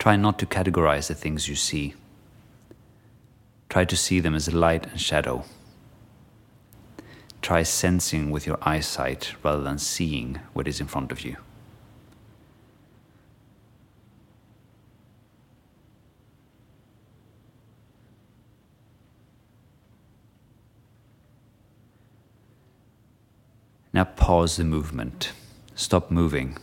Try 0.00 0.16
not 0.16 0.38
to 0.38 0.46
categorize 0.46 1.08
the 1.08 1.14
things 1.14 1.46
you 1.46 1.54
see. 1.54 1.92
Try 3.68 3.84
to 3.84 3.94
see 3.94 4.18
them 4.18 4.34
as 4.34 4.50
light 4.50 4.86
and 4.86 4.98
shadow. 4.98 5.44
Try 7.42 7.64
sensing 7.64 8.30
with 8.30 8.46
your 8.46 8.56
eyesight 8.62 9.34
rather 9.42 9.62
than 9.62 9.78
seeing 9.78 10.40
what 10.54 10.66
is 10.66 10.80
in 10.80 10.86
front 10.86 11.12
of 11.12 11.20
you. 11.20 11.36
Now 23.92 24.04
pause 24.04 24.56
the 24.56 24.64
movement. 24.64 25.32
Stop 25.74 26.10
moving 26.10 26.56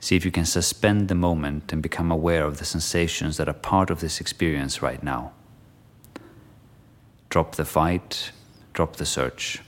See 0.00 0.16
if 0.16 0.24
you 0.24 0.30
can 0.30 0.44
suspend 0.44 1.08
the 1.08 1.14
moment 1.14 1.72
and 1.72 1.82
become 1.82 2.10
aware 2.12 2.44
of 2.44 2.58
the 2.58 2.64
sensations 2.64 3.36
that 3.36 3.48
are 3.48 3.54
part 3.54 3.90
of 3.90 4.00
this 4.00 4.20
experience 4.20 4.82
right 4.82 5.02
now. 5.02 5.32
Drop 7.28 7.56
the 7.56 7.64
fight, 7.64 8.30
drop 8.72 8.96
the 8.96 9.06
search. 9.06 9.60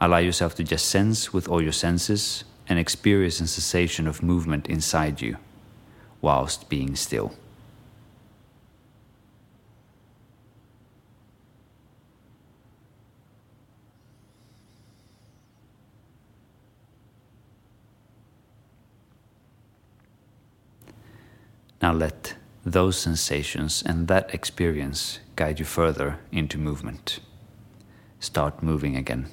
Allow 0.00 0.18
yourself 0.18 0.54
to 0.56 0.64
just 0.64 0.86
sense 0.86 1.32
with 1.32 1.48
all 1.48 1.62
your 1.62 1.72
senses 1.72 2.44
and 2.68 2.78
experience 2.78 3.40
a 3.40 3.48
sensation 3.48 4.06
of 4.06 4.22
movement 4.22 4.68
inside 4.68 5.20
you 5.20 5.36
whilst 6.20 6.68
being 6.68 6.96
still. 6.96 7.32
Now 21.80 21.92
let 21.92 22.34
those 22.64 22.98
sensations 22.98 23.82
and 23.86 24.08
that 24.08 24.34
experience 24.34 25.20
guide 25.36 25.58
you 25.58 25.64
further 25.64 26.18
into 26.32 26.58
movement. 26.58 27.20
Start 28.20 28.62
moving 28.62 28.96
again. 28.96 29.32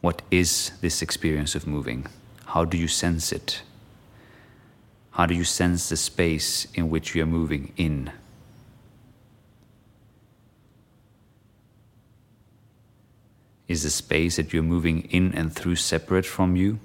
What 0.00 0.22
is 0.32 0.72
this 0.80 1.00
experience 1.00 1.54
of 1.54 1.66
moving? 1.66 2.06
How 2.46 2.64
do 2.64 2.76
you 2.76 2.88
sense 2.88 3.30
it? 3.30 3.62
How 5.12 5.26
do 5.26 5.34
you 5.34 5.44
sense 5.44 5.88
the 5.88 5.96
space 5.96 6.66
in 6.74 6.90
which 6.90 7.14
you 7.14 7.22
are 7.22 7.26
moving 7.26 7.72
in? 7.76 8.10
Is 13.68 13.84
the 13.84 13.90
space 13.90 14.36
that 14.36 14.52
you're 14.52 14.62
moving 14.62 15.02
in 15.02 15.32
and 15.34 15.54
through 15.54 15.76
separate 15.76 16.26
from 16.26 16.56
you? 16.56 16.80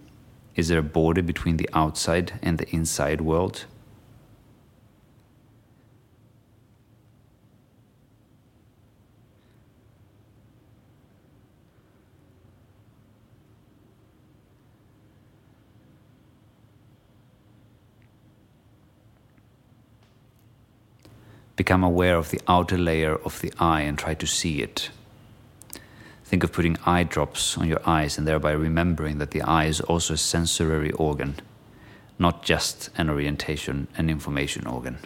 Is 0.57 0.69
there 0.69 0.79
a 0.79 0.83
border 0.83 1.21
between 1.21 1.57
the 1.57 1.69
outside 1.71 2.39
and 2.41 2.57
the 2.57 2.67
inside 2.75 3.21
world? 3.21 3.65
Become 21.55 21.83
aware 21.83 22.15
of 22.15 22.31
the 22.31 22.41
outer 22.47 22.79
layer 22.79 23.15
of 23.15 23.41
the 23.41 23.53
eye 23.59 23.81
and 23.81 23.95
try 23.95 24.15
to 24.15 24.25
see 24.25 24.63
it. 24.63 24.89
Think 26.27 26.43
of 26.43 26.51
putting 26.51 26.77
eye 26.85 27.03
drops 27.03 27.57
on 27.57 27.69
your 27.69 27.79
eyes 27.85 28.17
and 28.17 28.27
thereby 28.27 28.51
remembering 28.51 29.17
that 29.19 29.31
the 29.31 29.41
eye 29.43 29.63
is 29.63 29.79
also 29.79 30.15
a 30.15 30.17
sensory 30.17 30.91
organ, 30.91 31.37
not 32.19 32.43
just 32.43 32.89
an 32.97 33.09
orientation 33.09 33.87
and 33.97 34.09
information 34.09 34.67
organ. 34.67 34.97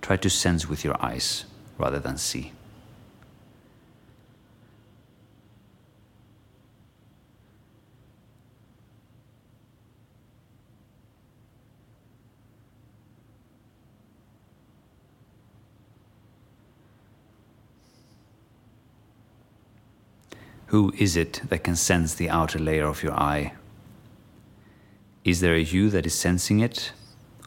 Try 0.00 0.16
to 0.18 0.30
sense 0.30 0.68
with 0.68 0.84
your 0.84 0.94
eyes 1.04 1.46
rather 1.78 1.98
than 1.98 2.16
see. 2.16 2.52
Who 20.74 20.92
is 20.98 21.16
it 21.16 21.40
that 21.50 21.62
can 21.62 21.76
sense 21.76 22.14
the 22.14 22.28
outer 22.28 22.58
layer 22.58 22.86
of 22.88 23.04
your 23.04 23.12
eye? 23.12 23.52
Is 25.22 25.38
there 25.38 25.54
a 25.54 25.60
you 25.60 25.88
that 25.90 26.04
is 26.04 26.16
sensing 26.16 26.58
it, 26.58 26.90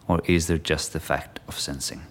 or 0.07 0.21
is 0.23 0.47
there 0.47 0.57
just 0.57 0.93
the 0.93 1.01
fact 1.01 1.41
of 1.45 1.59
sensing? 1.59 2.03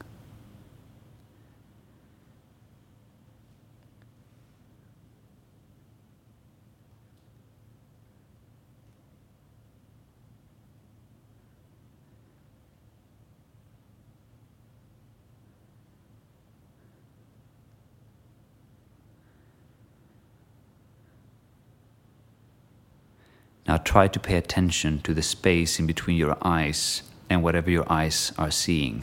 Now 23.68 23.78
try 23.97 24.07
to 24.07 24.20
pay 24.20 24.36
attention 24.36 25.01
to 25.01 25.14
the 25.14 25.22
space 25.22 25.80
in 25.80 25.86
between 25.86 26.18
your 26.18 26.36
eyes 26.42 27.03
and 27.30 27.42
whatever 27.42 27.70
your 27.70 27.90
eyes 27.90 28.30
are 28.36 28.51
seeing. 28.51 29.03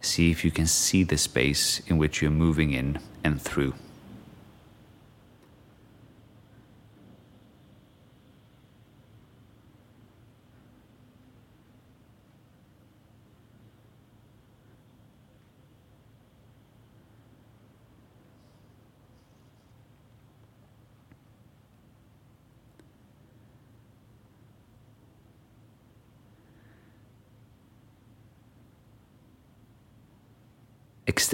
See 0.00 0.30
if 0.30 0.42
you 0.42 0.50
can 0.50 0.66
see 0.66 1.04
the 1.04 1.18
space 1.18 1.82
in 1.86 1.98
which 1.98 2.22
you're 2.22 2.30
moving 2.30 2.72
in 2.72 2.98
and 3.22 3.42
through. 3.42 3.74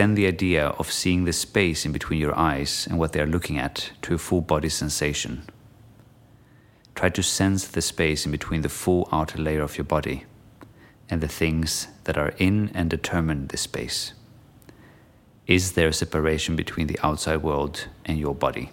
Extend 0.00 0.16
the 0.16 0.26
idea 0.26 0.68
of 0.78 0.90
seeing 0.90 1.26
the 1.26 1.32
space 1.32 1.84
in 1.84 1.92
between 1.92 2.18
your 2.18 2.34
eyes 2.34 2.86
and 2.88 2.98
what 2.98 3.12
they 3.12 3.20
are 3.20 3.26
looking 3.26 3.58
at 3.58 3.90
to 4.00 4.14
a 4.14 4.18
full 4.18 4.40
body 4.40 4.70
sensation. 4.70 5.42
Try 6.94 7.10
to 7.10 7.22
sense 7.22 7.68
the 7.68 7.82
space 7.82 8.24
in 8.24 8.32
between 8.32 8.62
the 8.62 8.70
full 8.70 9.10
outer 9.12 9.36
layer 9.36 9.60
of 9.60 9.76
your 9.76 9.84
body 9.84 10.24
and 11.10 11.20
the 11.20 11.28
things 11.28 11.88
that 12.04 12.16
are 12.16 12.32
in 12.38 12.70
and 12.72 12.88
determine 12.88 13.48
this 13.48 13.60
space. 13.60 14.14
Is 15.46 15.72
there 15.72 15.88
a 15.88 15.92
separation 15.92 16.56
between 16.56 16.86
the 16.86 16.98
outside 17.02 17.42
world 17.42 17.86
and 18.06 18.18
your 18.18 18.34
body? 18.34 18.70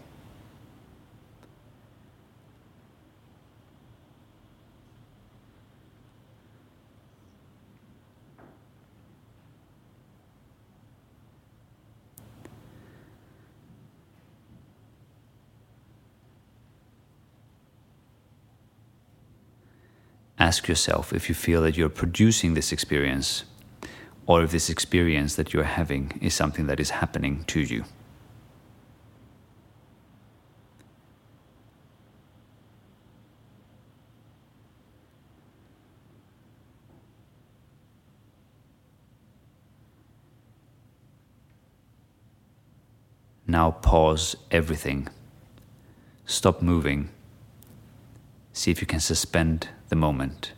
Ask 20.40 20.68
yourself 20.68 21.14
if 21.14 21.30
you 21.30 21.36
feel 21.36 21.62
that 21.62 21.78
you're 21.78 21.90
producing 21.90 22.54
this 22.54 22.72
experience 22.72 23.44
or 24.26 24.44
if 24.44 24.52
this 24.52 24.70
experience 24.70 25.36
that 25.36 25.54
you're 25.54 25.64
having 25.64 26.18
is 26.22 26.34
something 26.34 26.68
that 26.68 26.80
is 26.80 26.92
happening 26.92 27.44
to 27.46 27.60
you. 27.62 27.86
Now 43.50 43.72
pause 43.72 44.36
everything. 44.52 45.08
Stop 46.26 46.62
moving. 46.62 47.10
See 48.52 48.72
if 48.72 48.82
you 48.82 48.88
can 48.88 49.00
suspend 49.00 49.70
the 49.90 49.96
moment. 49.96 50.54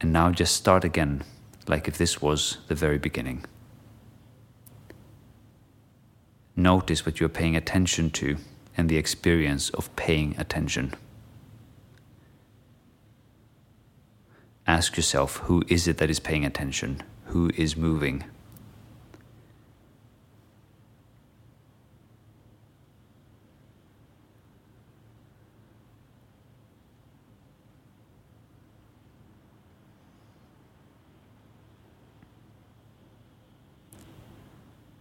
And 0.00 0.12
now 0.12 0.30
just 0.30 0.54
start 0.54 0.84
again, 0.84 1.24
like 1.66 1.88
if 1.88 1.96
this 1.98 2.20
was 2.20 2.58
the 2.68 2.74
very 2.74 2.98
beginning. 2.98 3.44
Notice 6.54 7.04
what 7.04 7.20
you're 7.20 7.28
paying 7.28 7.56
attention 7.56 8.10
to 8.10 8.36
and 8.76 8.88
the 8.88 8.96
experience 8.96 9.70
of 9.70 9.94
paying 9.96 10.34
attention. 10.38 10.94
Ask 14.66 14.96
yourself 14.96 15.36
who 15.44 15.62
is 15.68 15.86
it 15.86 15.98
that 15.98 16.10
is 16.10 16.18
paying 16.18 16.44
attention? 16.44 17.02
Who 17.26 17.50
is 17.56 17.76
moving? 17.76 18.24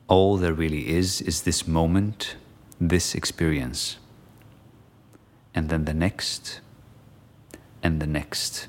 All 0.07 0.37
there 0.37 0.53
really 0.53 0.89
is 0.89 1.21
is 1.21 1.41
this 1.41 1.67
moment, 1.67 2.35
this 2.79 3.15
experience. 3.15 3.97
And 5.53 5.69
then 5.69 5.85
the 5.85 5.93
next, 5.93 6.59
and 7.81 8.01
the 8.01 8.07
next. 8.07 8.67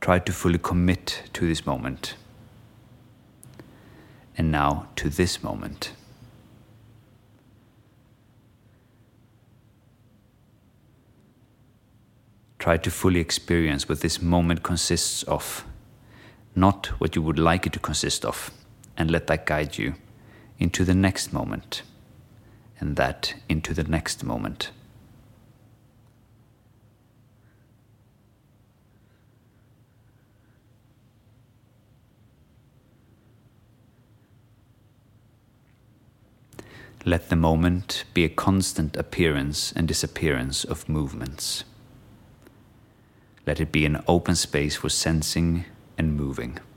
Try 0.00 0.18
to 0.18 0.32
fully 0.32 0.58
commit 0.58 1.22
to 1.32 1.46
this 1.46 1.64
moment. 1.64 2.16
And 4.36 4.50
now 4.50 4.88
to 4.96 5.08
this 5.08 5.42
moment. 5.42 5.92
Try 12.58 12.76
to 12.76 12.90
fully 12.90 13.20
experience 13.20 13.88
what 13.88 14.00
this 14.00 14.22
moment 14.22 14.62
consists 14.62 15.24
of 15.24 15.64
not 16.54 16.86
what 16.98 17.16
you 17.16 17.22
would 17.22 17.38
like 17.38 17.66
it 17.66 17.72
to 17.72 17.78
consist 17.78 18.24
of, 18.24 18.50
and 18.96 19.10
let 19.10 19.26
that 19.26 19.46
guide 19.46 19.78
you 19.78 19.94
into 20.58 20.84
the 20.84 20.94
next 20.94 21.32
moment, 21.32 21.82
and 22.78 22.96
that 22.96 23.34
into 23.48 23.74
the 23.74 23.84
next 23.84 24.22
moment. 24.22 24.70
Let 37.04 37.30
the 37.30 37.36
moment 37.36 38.04
be 38.14 38.24
a 38.24 38.28
constant 38.28 38.96
appearance 38.96 39.72
and 39.72 39.88
disappearance 39.88 40.62
of 40.62 40.88
movements. 40.88 41.64
Let 43.44 43.58
it 43.58 43.72
be 43.72 43.84
an 43.84 44.04
open 44.06 44.36
space 44.36 44.76
for 44.76 44.88
sensing 44.88 45.64
and 46.02 46.16
moving. 46.16 46.71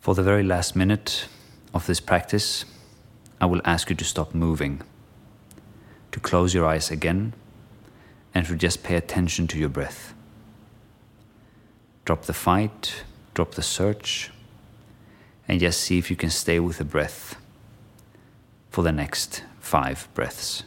For 0.00 0.14
the 0.14 0.22
very 0.22 0.42
last 0.42 0.74
minute 0.74 1.26
of 1.74 1.86
this 1.86 2.00
practice, 2.00 2.64
I 3.38 3.44
will 3.44 3.60
ask 3.66 3.90
you 3.90 3.96
to 3.96 4.04
stop 4.04 4.34
moving, 4.34 4.80
to 6.12 6.20
close 6.20 6.54
your 6.54 6.64
eyes 6.64 6.90
again, 6.90 7.34
and 8.34 8.46
to 8.46 8.56
just 8.56 8.82
pay 8.82 8.96
attention 8.96 9.46
to 9.48 9.58
your 9.58 9.68
breath. 9.68 10.14
Drop 12.06 12.22
the 12.22 12.32
fight, 12.32 13.04
drop 13.34 13.56
the 13.56 13.62
search, 13.62 14.30
and 15.46 15.60
just 15.60 15.82
see 15.82 15.98
if 15.98 16.08
you 16.08 16.16
can 16.16 16.30
stay 16.30 16.58
with 16.60 16.78
the 16.78 16.84
breath 16.84 17.36
for 18.70 18.82
the 18.82 18.92
next 18.92 19.44
five 19.60 20.08
breaths. 20.14 20.62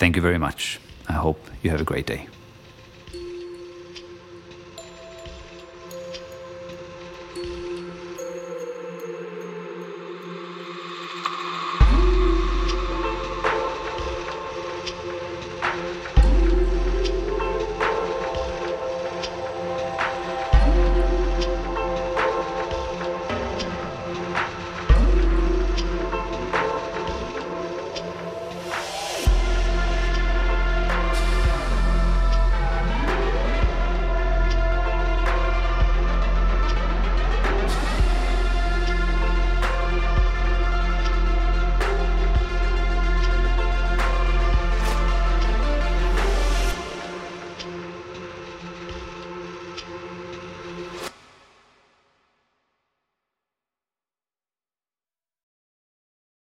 Thank 0.00 0.16
you 0.16 0.22
very 0.22 0.38
much. 0.38 0.80
I 1.10 1.12
hope 1.12 1.38
you 1.62 1.68
have 1.70 1.82
a 1.82 1.84
great 1.84 2.06
day. 2.06 2.26